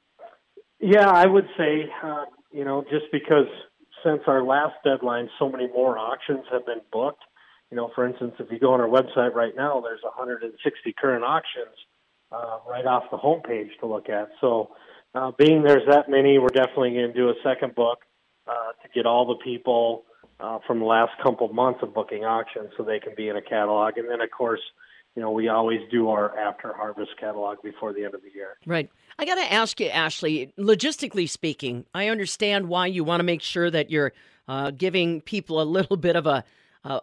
[0.79, 3.47] Yeah, I would say, uh, you know, just because
[4.05, 7.23] since our last deadline, so many more auctions have been booked.
[7.71, 11.25] You know, for instance, if you go on our website right now, there's 160 current
[11.25, 11.75] auctions
[12.31, 14.29] uh, right off the homepage to look at.
[14.41, 14.71] So
[15.17, 18.01] uh, being there's that many, we're definitely going to do a second book
[18.47, 18.53] uh,
[18.83, 20.05] to get all the people
[20.39, 23.43] uh, from the last couple months of booking auctions so they can be in a
[23.43, 23.97] catalog.
[23.97, 24.61] And then, of course,
[25.15, 28.59] you know, we always do our after harvest catalog before the end of the year.
[28.67, 28.91] Right.
[29.19, 33.41] I got to ask you, Ashley, logistically speaking, I understand why you want to make
[33.41, 34.13] sure that you're
[34.47, 36.45] uh, giving people a little bit of a
[36.87, 37.01] uh,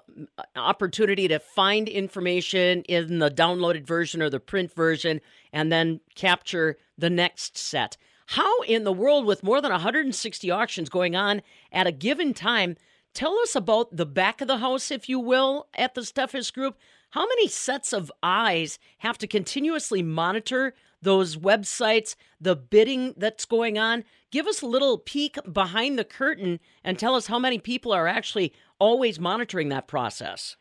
[0.56, 5.20] opportunity to find information in the downloaded version or the print version
[5.52, 7.98] and then capture the next set.
[8.28, 12.78] How in the world, with more than 160 auctions going on at a given time,
[13.14, 16.78] tell us about the back of the house, if you will, at the Steffes Group.
[17.10, 23.78] How many sets of eyes have to continuously monitor those websites, the bidding that's going
[23.78, 24.06] on?
[24.32, 28.08] Give us a little peek behind the curtain and tell us how many people are
[28.08, 30.58] actually always monitoring that process.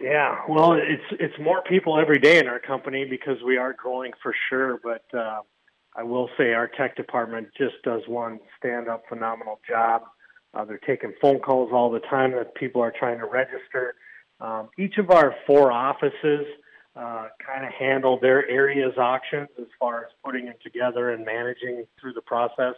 [0.00, 4.12] Yeah, well, it's it's more people every day in our company because we are growing
[4.22, 4.80] for sure.
[4.82, 5.40] But uh,
[5.94, 10.02] I will say our tech department just does one stand-up phenomenal job.
[10.54, 13.94] Uh, they're taking phone calls all the time that people are trying to register.
[14.40, 16.46] Um, each of our four offices
[16.96, 21.84] uh, kind of handle their area's auctions as far as putting them together and managing
[22.00, 22.74] through the process.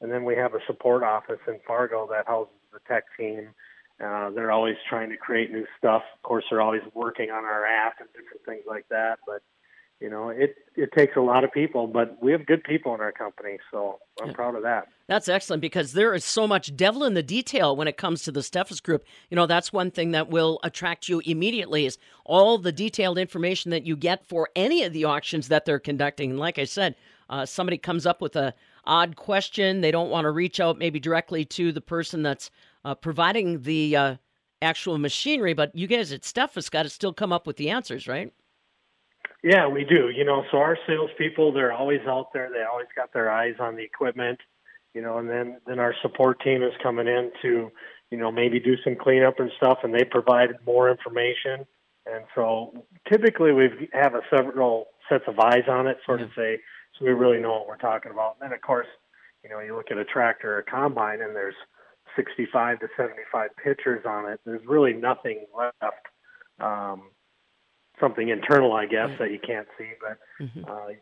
[0.00, 3.48] And then we have a support office in Fargo that houses the tech team.
[4.02, 6.02] Uh, they're always trying to create new stuff.
[6.14, 9.18] Of course, they're always working on our app and different things like that.
[9.26, 9.42] But
[10.00, 13.02] you know, it it takes a lot of people, but we have good people in
[13.02, 14.34] our company, so I'm yeah.
[14.34, 14.88] proud of that.
[15.08, 18.32] That's excellent because there is so much devil in the detail when it comes to
[18.32, 19.04] the Steffes Group.
[19.28, 23.70] You know, that's one thing that will attract you immediately is all the detailed information
[23.72, 26.30] that you get for any of the auctions that they're conducting.
[26.30, 26.94] And like I said,
[27.28, 28.54] uh, somebody comes up with a
[28.86, 32.50] odd question, they don't want to reach out maybe directly to the person that's
[32.84, 34.16] uh, providing the uh,
[34.62, 38.06] actual machinery, but you guys at Steffes got to still come up with the answers,
[38.06, 38.32] right?
[39.42, 40.10] Yeah, we do.
[40.10, 42.50] You know, so our salespeople, they're always out there.
[42.52, 44.38] They always got their eyes on the equipment,
[44.94, 47.70] you know, and then, then our support team is coming in to,
[48.10, 51.64] you know, maybe do some cleanup and stuff, and they provide more information.
[52.06, 56.58] And so typically we have a several sets of eyes on it, sort of say,
[56.98, 58.36] so we really know what we're talking about.
[58.40, 58.88] And then, of course,
[59.42, 61.54] you know, you look at a tractor or a combine, and there's
[62.16, 64.40] 65 to 75 pictures on it.
[64.44, 66.06] There's really nothing left.
[66.60, 67.10] Um,
[68.00, 70.70] something internal, I guess, that you can't see, but mm-hmm.
[70.70, 70.94] uh,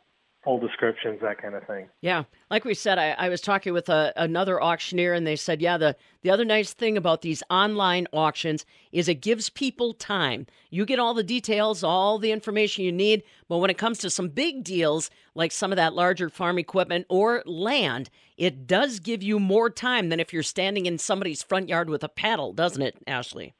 [0.45, 1.89] full descriptions, that kind of thing.
[2.01, 5.61] Yeah, like we said, I, I was talking with a, another auctioneer, and they said,
[5.61, 10.47] yeah, the the other nice thing about these online auctions is it gives people time.
[10.71, 14.11] You get all the details, all the information you need, but when it comes to
[14.11, 19.23] some big deals like some of that larger farm equipment or land, it does give
[19.23, 22.83] you more time than if you're standing in somebody's front yard with a paddle, doesn't
[22.83, 23.55] it, Ashley?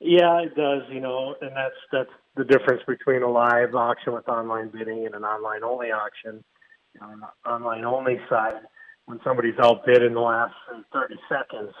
[0.00, 0.82] Yeah, it does.
[0.90, 5.14] You know, and that's that's the difference between a live auction with online bidding and
[5.14, 6.44] an online only auction.
[7.00, 8.60] On the online only side,
[9.06, 10.54] when somebody's outbid in the last
[10.92, 11.72] 30 seconds,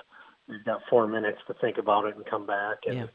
[0.48, 2.78] they've got four minutes to think about it and come back.
[2.86, 3.06] And yeah.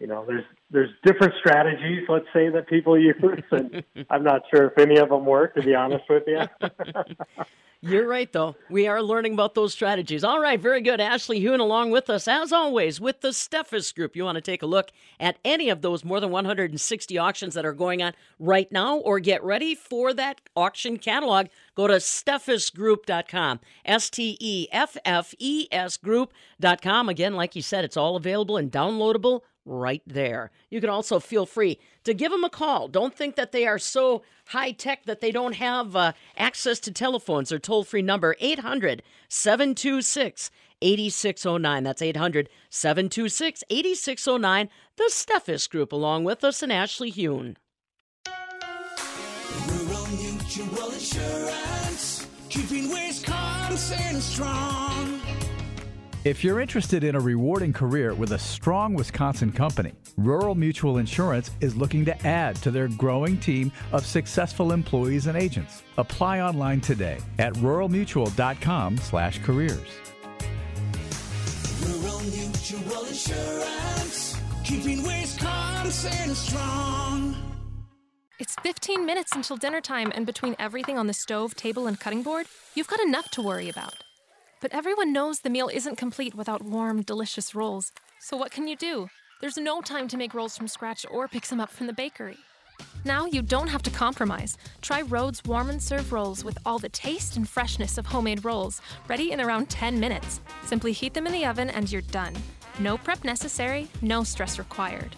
[0.00, 3.14] You know, there's there's different strategies, let's say, that people use,
[3.50, 5.54] and I'm not sure if any of them work.
[5.54, 6.40] To be honest with you.
[7.86, 8.56] You're right, though.
[8.70, 10.24] We are learning about those strategies.
[10.24, 11.02] All right, very good.
[11.02, 14.16] Ashley Hune along with us, as always, with the Steffes Group.
[14.16, 14.90] You want to take a look
[15.20, 19.20] at any of those more than 160 auctions that are going on right now, or
[19.20, 23.60] get ready for that auction catalog, go to steffesgroup.com.
[23.84, 27.10] S T E F F E S group.com.
[27.10, 30.50] Again, like you said, it's all available and downloadable right there.
[30.70, 32.88] You can also feel free to give them a call.
[32.88, 36.92] Don't think that they are so high tech that they don't have uh, access to
[36.92, 37.52] telephones.
[37.52, 40.50] or toll free number 800 726
[40.82, 41.84] 8609.
[41.84, 44.68] That's 800 726 8609.
[44.96, 47.56] The Steffes Group, along with us, and Ashley Hune.
[49.68, 55.23] Rural Mutual Insurance, keeping Wisconsin strong.
[56.24, 61.50] If you're interested in a rewarding career with a strong Wisconsin company, Rural Mutual Insurance
[61.60, 65.82] is looking to add to their growing team of successful employees and agents.
[65.98, 69.88] Apply online today at ruralmutual.com/careers.
[71.82, 77.36] Rural Mutual Insurance, keeping Wisconsin strong.
[78.38, 82.22] It's 15 minutes until dinner time, and between everything on the stove, table, and cutting
[82.22, 84.02] board, you've got enough to worry about.
[84.64, 87.92] But everyone knows the meal isn't complete without warm, delicious rolls.
[88.18, 89.10] So what can you do?
[89.42, 92.38] There's no time to make rolls from scratch or pick some up from the bakery.
[93.04, 94.56] Now you don't have to compromise.
[94.80, 98.80] Try Rhodes Warm and Serve rolls with all the taste and freshness of homemade rolls,
[99.06, 100.40] ready in around 10 minutes.
[100.64, 102.32] Simply heat them in the oven and you're done.
[102.78, 105.14] No prep necessary, no stress required.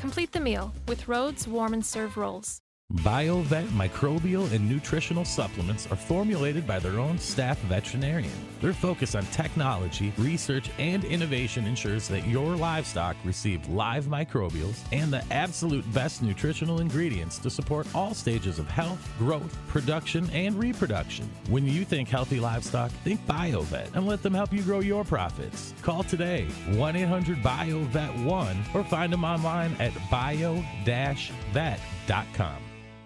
[0.00, 2.61] Complete the meal with Rhodes Warm and Serve rolls.
[2.92, 8.30] BioVet microbial and nutritional supplements are formulated by their own staff veterinarian.
[8.60, 15.10] Their focus on technology, research, and innovation ensures that your livestock receive live microbials and
[15.10, 21.30] the absolute best nutritional ingredients to support all stages of health, growth, production, and reproduction.
[21.48, 25.72] When you think healthy livestock, think BioVet and let them help you grow your profits.
[25.80, 32.62] Call today 1 800 BioVet 1 or find them online at bio vet.com.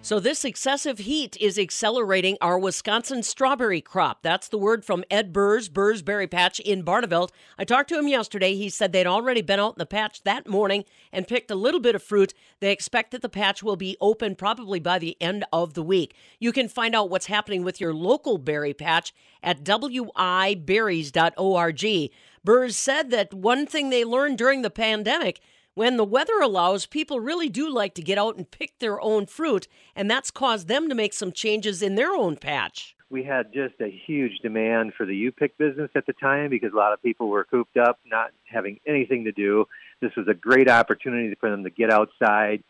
[0.07, 4.23] So, this excessive heat is accelerating our Wisconsin strawberry crop.
[4.23, 7.31] That's the word from Ed Burrs, Burrs Berry Patch in Barneveld.
[7.59, 8.55] I talked to him yesterday.
[8.55, 11.81] He said they'd already been out in the patch that morning and picked a little
[11.81, 12.35] bit of fruit.
[12.61, 16.15] They expect that the patch will be open probably by the end of the week.
[16.39, 22.11] You can find out what's happening with your local berry patch at wiberries.org.
[22.45, 25.41] Burrs said that one thing they learned during the pandemic
[25.77, 29.27] when the weather allows, people really do like to get out and pick their own
[29.27, 32.97] fruit, and that's caused them to make some changes in their own patch.
[33.11, 36.77] We had just a huge demand for the U-Pick business at the time because a
[36.77, 39.67] lot of people were cooped up, not having anything to do.
[40.01, 42.65] This was a great opportunity for them to get outside,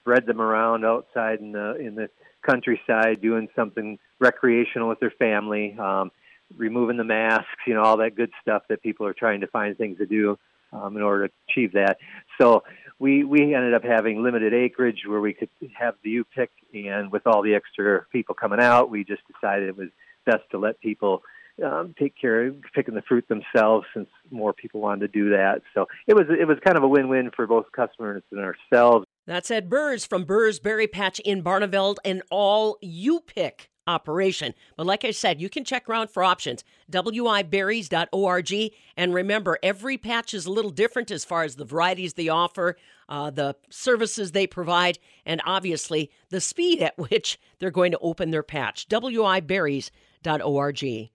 [0.00, 2.10] spread them around outside in the in the
[2.44, 6.10] countryside, doing something recreational with their family, um,
[6.56, 9.78] removing the masks, you know, all that good stuff that people are trying to find
[9.78, 10.36] things to do
[10.72, 11.98] um, in order to achieve that.
[12.40, 12.62] So
[12.98, 15.48] we we ended up having limited acreage where we could
[15.78, 19.68] have the U pick, and with all the extra people coming out, we just decided
[19.68, 19.88] it was
[20.26, 21.22] best to let people
[21.64, 25.62] um, take care of picking the fruit themselves, since more people wanted to do that.
[25.74, 29.06] So it was it was kind of a win-win for both customers and ourselves.
[29.26, 34.54] That's Ed Burrs from Burrs Berry Patch in Barneveld, and all you pick operation.
[34.76, 36.64] But like I said, you can check around for options.
[36.90, 38.72] wiberries.org.
[38.96, 42.76] And remember, every patch is a little different as far as the varieties they offer,
[43.08, 48.30] uh, the services they provide, and obviously the speed at which they're going to open
[48.30, 48.88] their patch.
[48.88, 51.10] wiberries.org.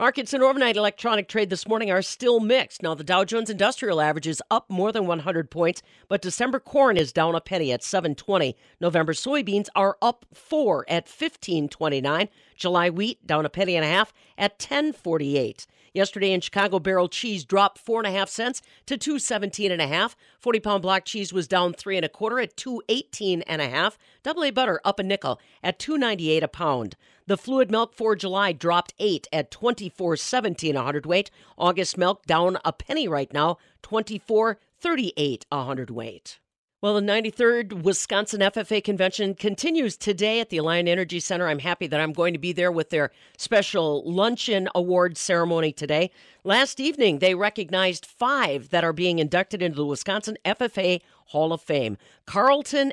[0.00, 2.82] Markets in overnight electronic trade this morning are still mixed.
[2.82, 6.96] Now, the Dow Jones Industrial Average is up more than 100 points, but December corn
[6.96, 8.56] is down a penny at 720.
[8.80, 12.30] November soybeans are up 4 at 1529.
[12.56, 15.66] July wheat down a penny and a half at 1048.
[15.92, 19.82] Yesterday in Chicago, barrel cheese dropped four and a half cents to two seventeen and
[19.82, 20.16] a half.
[20.38, 23.68] Forty pound block cheese was down three and a quarter at two eighteen and a
[23.68, 23.98] half.
[24.22, 26.94] Double A butter up a nickel at two ninety eight a pound.
[27.30, 31.30] The fluid milk for July dropped eight at twenty four seventeen a hundredweight.
[31.56, 36.40] August milk down a penny right now, twenty four thirty eight a hundredweight.
[36.82, 41.46] Well, the 93rd Wisconsin FFA convention continues today at the Alliant Energy Center.
[41.46, 46.10] I'm happy that I'm going to be there with their special luncheon award ceremony today.
[46.42, 51.60] Last evening, they recognized five that are being inducted into the Wisconsin FFA Hall of
[51.60, 51.96] Fame.
[52.26, 52.92] Carlton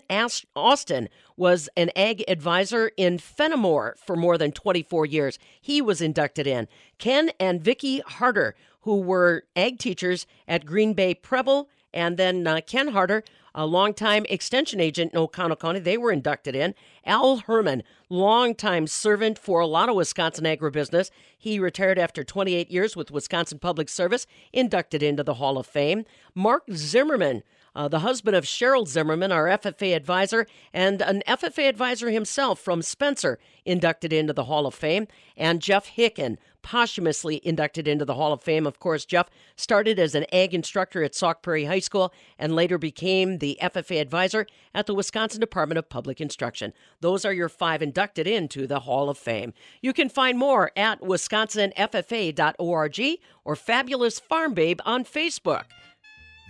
[0.55, 5.39] Austin was an ag advisor in Fenimore for more than 24 years.
[5.59, 6.67] He was inducted in.
[6.99, 12.61] Ken and Vicki Harder, who were ag teachers at Green Bay Preble, and then uh,
[12.65, 13.23] Ken Harder
[13.57, 15.79] a longtime extension agent in Oconto County.
[15.79, 16.75] They were inducted in.
[17.03, 21.09] Al Herman, longtime servant for a lot of Wisconsin agribusiness.
[21.35, 26.05] He retired after 28 years with Wisconsin Public Service, inducted into the Hall of Fame.
[26.35, 27.41] Mark Zimmerman,
[27.77, 32.81] uh, the husband of Cheryl Zimmerman, our FFA advisor, and an FFA advisor himself from
[32.81, 35.07] Spencer, inducted into the Hall of Fame.
[35.37, 38.65] And Jeff Hicken, posthumously inducted into the Hall of Fame.
[38.67, 42.77] Of course, Jeff started as an ag instructor at Sauk Prairie High School and later
[42.77, 46.73] became the FFA advisor at the Wisconsin Department of Public Instruction.
[46.99, 49.53] Those are your five inducted into the Hall of Fame.
[49.81, 55.63] You can find more at wisconsinffa.org or Fabulous Farm Babe on Facebook.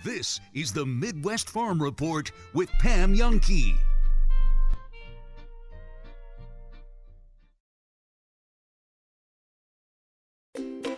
[0.04, 3.74] This is the Midwest Farm Report with Pam Jahnke.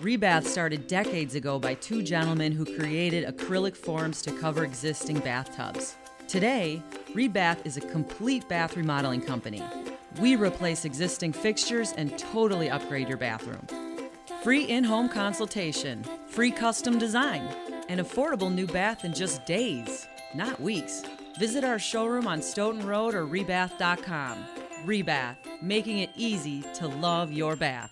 [0.02, 5.96] Rebath started decades ago by two gentlemen who created acrylic forms to cover existing bathtubs.
[6.28, 6.82] Today,
[7.14, 9.62] Rebath is a complete bath remodeling company.
[10.20, 13.66] We replace existing fixtures and totally upgrade your bathroom.
[14.42, 17.46] Free in home consultation, free custom design,
[17.90, 21.02] an affordable new bath in just days, not weeks.
[21.40, 24.38] Visit our showroom on Stoughton Road or rebath.com.
[24.86, 27.90] Rebath, making it easy to love your bath.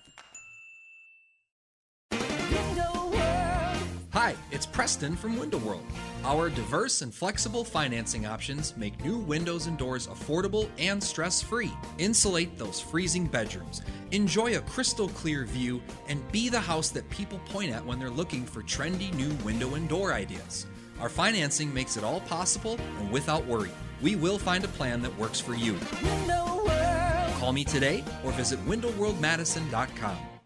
[4.20, 5.84] Hi, it's Preston from Window World.
[6.24, 11.70] Our diverse and flexible financing options make new windows and doors affordable and stress free.
[11.98, 13.80] Insulate those freezing bedrooms.
[14.10, 18.10] Enjoy a crystal clear view and be the house that people point at when they're
[18.10, 20.66] looking for trendy new window and door ideas.
[20.98, 23.70] Our financing makes it all possible and without worry.
[24.02, 25.76] We will find a plan that works for you.
[26.02, 26.64] Window
[27.38, 30.38] Call me today or visit windowworldmadison.com.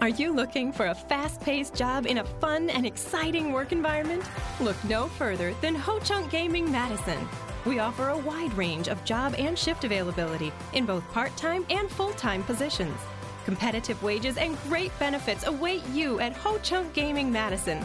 [0.00, 4.24] Are you looking for a fast paced job in a fun and exciting work environment?
[4.58, 7.28] Look no further than Ho Chunk Gaming Madison.
[7.66, 11.90] We offer a wide range of job and shift availability in both part time and
[11.90, 12.98] full time positions.
[13.44, 17.84] Competitive wages and great benefits await you at Ho Chunk Gaming Madison.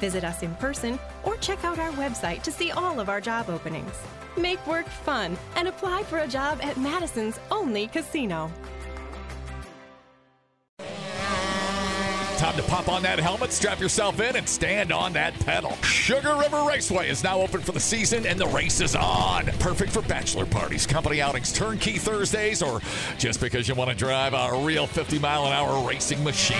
[0.00, 3.48] Visit us in person or check out our website to see all of our job
[3.48, 3.98] openings.
[4.36, 8.50] Make work fun and apply for a job at Madison's only casino.
[12.38, 15.76] Time to pop on that helmet, strap yourself in, and stand on that pedal.
[15.82, 19.46] Sugar River Raceway is now open for the season, and the race is on.
[19.60, 22.80] Perfect for bachelor parties, company outings, turnkey Thursdays, or
[23.18, 26.56] just because you want to drive a real 50 mile an hour racing machine.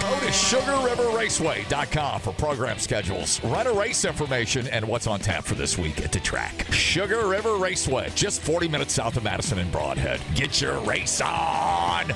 [0.00, 5.76] Go to SugarRiverRaceway.com for program schedules, a race information, and what's on tap for this
[5.76, 6.72] week at the track.
[6.72, 10.20] Sugar River Raceway, just 40 minutes south of Madison and Brodhead.
[10.36, 12.14] Get your race on!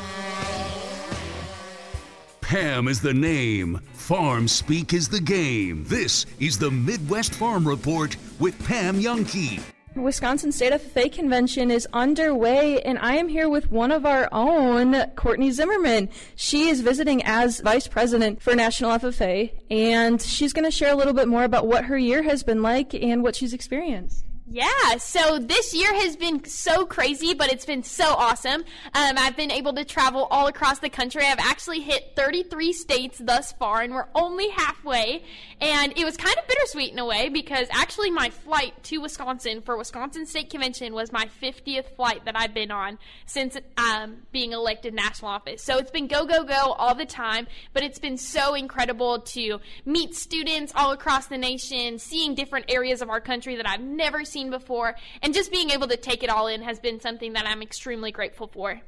[2.51, 3.80] Pam is the name.
[3.92, 5.84] Farm speak is the game.
[5.86, 9.61] This is the Midwest Farm Report with Pam Jahnke.
[9.94, 15.01] Wisconsin State FFA Convention is underway, and I am here with one of our own,
[15.14, 16.09] Courtney Zimmerman.
[16.34, 20.96] She is visiting as Vice President for National FFA, and she's going to share a
[20.96, 24.24] little bit more about what her year has been like and what she's experienced.
[24.53, 28.62] Yeah, so this year has been so crazy, but it's been so awesome.
[28.94, 31.24] Um, I've been able to travel all across the country.
[31.24, 35.22] I've actually hit 33 states thus far, and we're only halfway.
[35.61, 39.62] And it was kind of bittersweet in a way because actually my flight to Wisconsin
[39.62, 44.51] for Wisconsin State Convention was my 50th flight that I've been on since um, being
[44.51, 45.62] elected national office.
[45.62, 49.61] So it's been go, go, go all the time, but it's been so incredible to
[49.84, 54.24] meet students all across the nation, seeing different areas of our country that I've never
[54.24, 57.47] seen before, and just being able to take it all in has been something that
[57.47, 58.80] I'm extremely grateful for.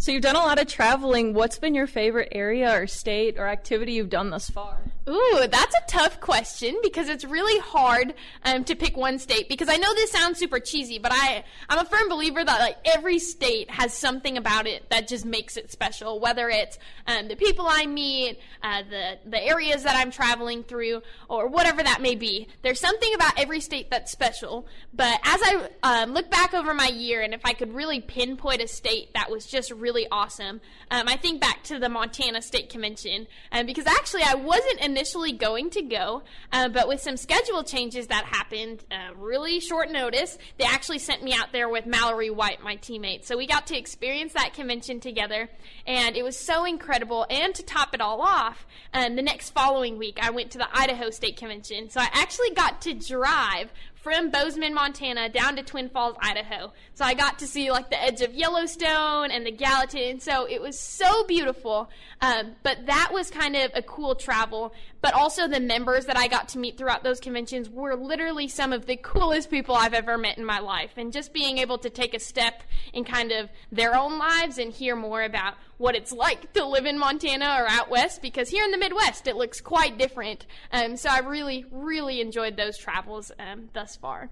[0.00, 1.34] So you've done a lot of traveling.
[1.34, 4.78] What's been your favorite area or state or activity you've done thus far?
[5.10, 9.48] Ooh, that's a tough question because it's really hard um, to pick one state.
[9.48, 12.76] Because I know this sounds super cheesy, but I I'm a firm believer that like
[12.84, 16.20] every state has something about it that just makes it special.
[16.20, 21.02] Whether it's um, the people I meet, uh, the the areas that I'm traveling through,
[21.28, 22.48] or whatever that may be.
[22.62, 24.66] There's something about every state that's special.
[24.94, 28.62] But as I um, look back over my year, and if I could really pinpoint
[28.62, 30.60] a state that was just really awesome,
[30.90, 35.32] um, I think back to the Montana State Convention um, because actually I wasn't initially
[35.32, 36.22] going to go,
[36.52, 41.22] uh, but with some schedule changes that happened, uh, really short notice, they actually sent
[41.22, 43.24] me out there with Mallory White, my teammate.
[43.24, 45.48] So we got to experience that convention together,
[45.86, 47.26] and it was so incredible.
[47.28, 50.68] And to top it all off, um, the next following week I went to the
[50.72, 51.90] Idaho State Convention.
[51.90, 53.72] So I actually got to drive
[54.02, 56.72] from Bozeman, Montana, down to Twin Falls, Idaho.
[56.94, 60.20] So I got to see like the edge of Yellowstone and the Gallatin.
[60.20, 61.90] So it was so beautiful.
[62.20, 64.72] Um, but that was kind of a cool travel.
[65.02, 68.72] But also the members that I got to meet throughout those conventions were literally some
[68.72, 70.92] of the coolest people I've ever met in my life.
[70.96, 74.72] And just being able to take a step in kind of their own lives and
[74.72, 78.64] hear more about what it's like to live in Montana or out west because here
[78.64, 80.46] in the Midwest it looks quite different.
[80.72, 84.28] Um, so I really, really enjoyed those travels um, thus far.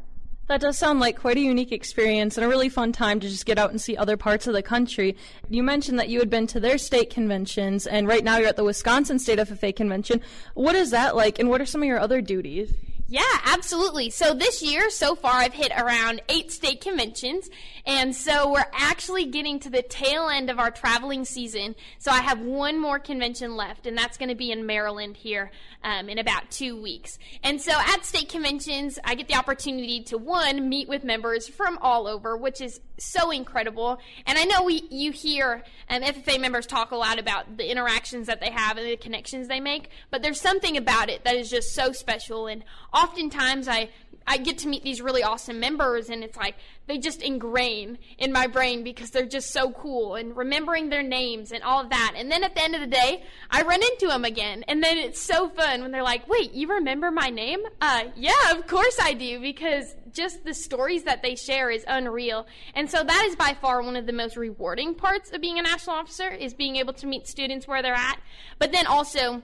[0.49, 3.45] That does sound like quite a unique experience and a really fun time to just
[3.45, 5.15] get out and see other parts of the country.
[5.51, 8.57] You mentioned that you had been to their state conventions, and right now you're at
[8.57, 10.23] the Wisconsin State FFA convention.
[10.55, 12.73] What is that like, and what are some of your other duties?
[13.11, 14.11] Yeah, absolutely.
[14.11, 17.49] So this year, so far, I've hit around eight state conventions.
[17.87, 21.75] And so we're actually getting to the tail end of our traveling season.
[21.99, 25.51] So I have one more convention left, and that's going to be in Maryland here
[25.83, 27.19] um, in about two weeks.
[27.43, 31.79] And so at state conventions, I get the opportunity to, one, meet with members from
[31.81, 33.99] all over, which is so incredible.
[34.27, 38.27] And I know we you hear um, FFA members talk a lot about the interactions
[38.27, 41.51] that they have and the connections they make, but there's something about it that is
[41.51, 42.47] just so special.
[42.47, 43.91] And oftentimes I
[44.29, 48.31] I get to meet these really awesome members, and it's like they just ingrain in
[48.31, 52.13] my brain because they're just so cool and remembering their names and all of that.
[52.15, 54.99] And then at the end of the day, I run into them again, and then
[54.99, 58.99] it's so fun when they're like, "Wait, you remember my name?" Uh, yeah, of course
[59.01, 62.47] I do because just the stories that they share is unreal.
[62.75, 65.63] And so that is by far one of the most rewarding parts of being a
[65.63, 68.21] national officer is being able to meet students where they're at,
[68.59, 69.43] but then also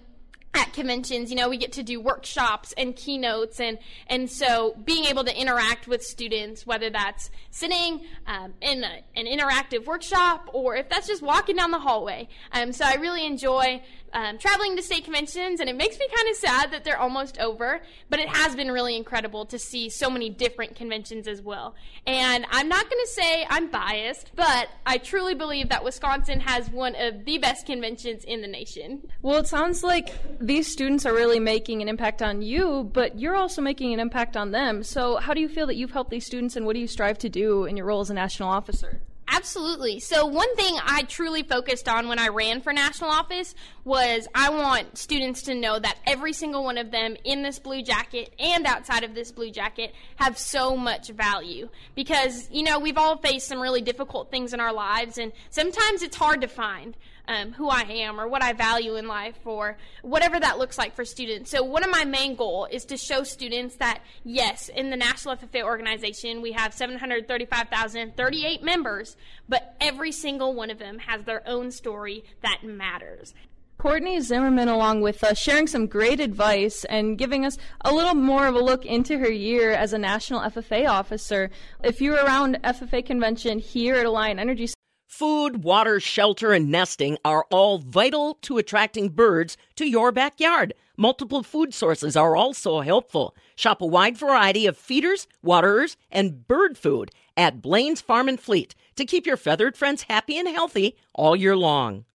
[0.54, 5.04] at conventions, you know, we get to do workshops and keynotes, and and so being
[5.06, 10.76] able to interact with students, whether that's sitting um, in a, an interactive workshop or
[10.76, 12.28] if that's just walking down the hallway.
[12.52, 13.82] Um, so I really enjoy
[14.14, 17.38] um, traveling to state conventions, and it makes me kind of sad that they're almost
[17.38, 17.80] over.
[18.08, 21.74] But it has been really incredible to see so many different conventions as well.
[22.06, 26.70] And I'm not going to say I'm biased, but I truly believe that Wisconsin has
[26.70, 29.10] one of the best conventions in the nation.
[29.22, 33.36] Well, it sounds like these students are really making an impact on you, but you're
[33.36, 34.82] also making an impact on them.
[34.82, 37.18] So, how do you feel that you've helped these students, and what do you strive
[37.18, 39.00] to do in your role as a national officer?
[39.28, 40.00] Absolutely.
[40.00, 43.54] So, one thing I truly focused on when I ran for national office
[43.84, 47.82] was I want students to know that every single one of them in this blue
[47.82, 51.68] jacket and outside of this blue jacket have so much value.
[51.94, 56.02] Because, you know, we've all faced some really difficult things in our lives, and sometimes
[56.02, 56.96] it's hard to find
[57.28, 60.94] um, who I am or what I value in life or whatever that looks like
[60.94, 61.50] for students.
[61.50, 65.36] So one of my main goal is to show students that yes, in the National
[65.36, 69.16] FFA organization we have 735,038 members,
[69.48, 73.34] but every single one of them has their own story that matters.
[73.76, 78.46] Courtney Zimmerman, along with us, sharing some great advice and giving us a little more
[78.46, 81.50] of a look into her year as a national FFA officer.
[81.82, 84.68] If you're around FFA convention here at Alliant Energy,
[85.16, 90.74] Food, water, shelter, and nesting are all vital to attracting birds to your backyard.
[90.96, 93.36] Multiple food sources are also helpful.
[93.54, 98.74] Shop a wide variety of feeders, waterers, and bird food at Blaine's Farm and Fleet
[98.96, 102.06] to keep your feathered friends happy and healthy all year long.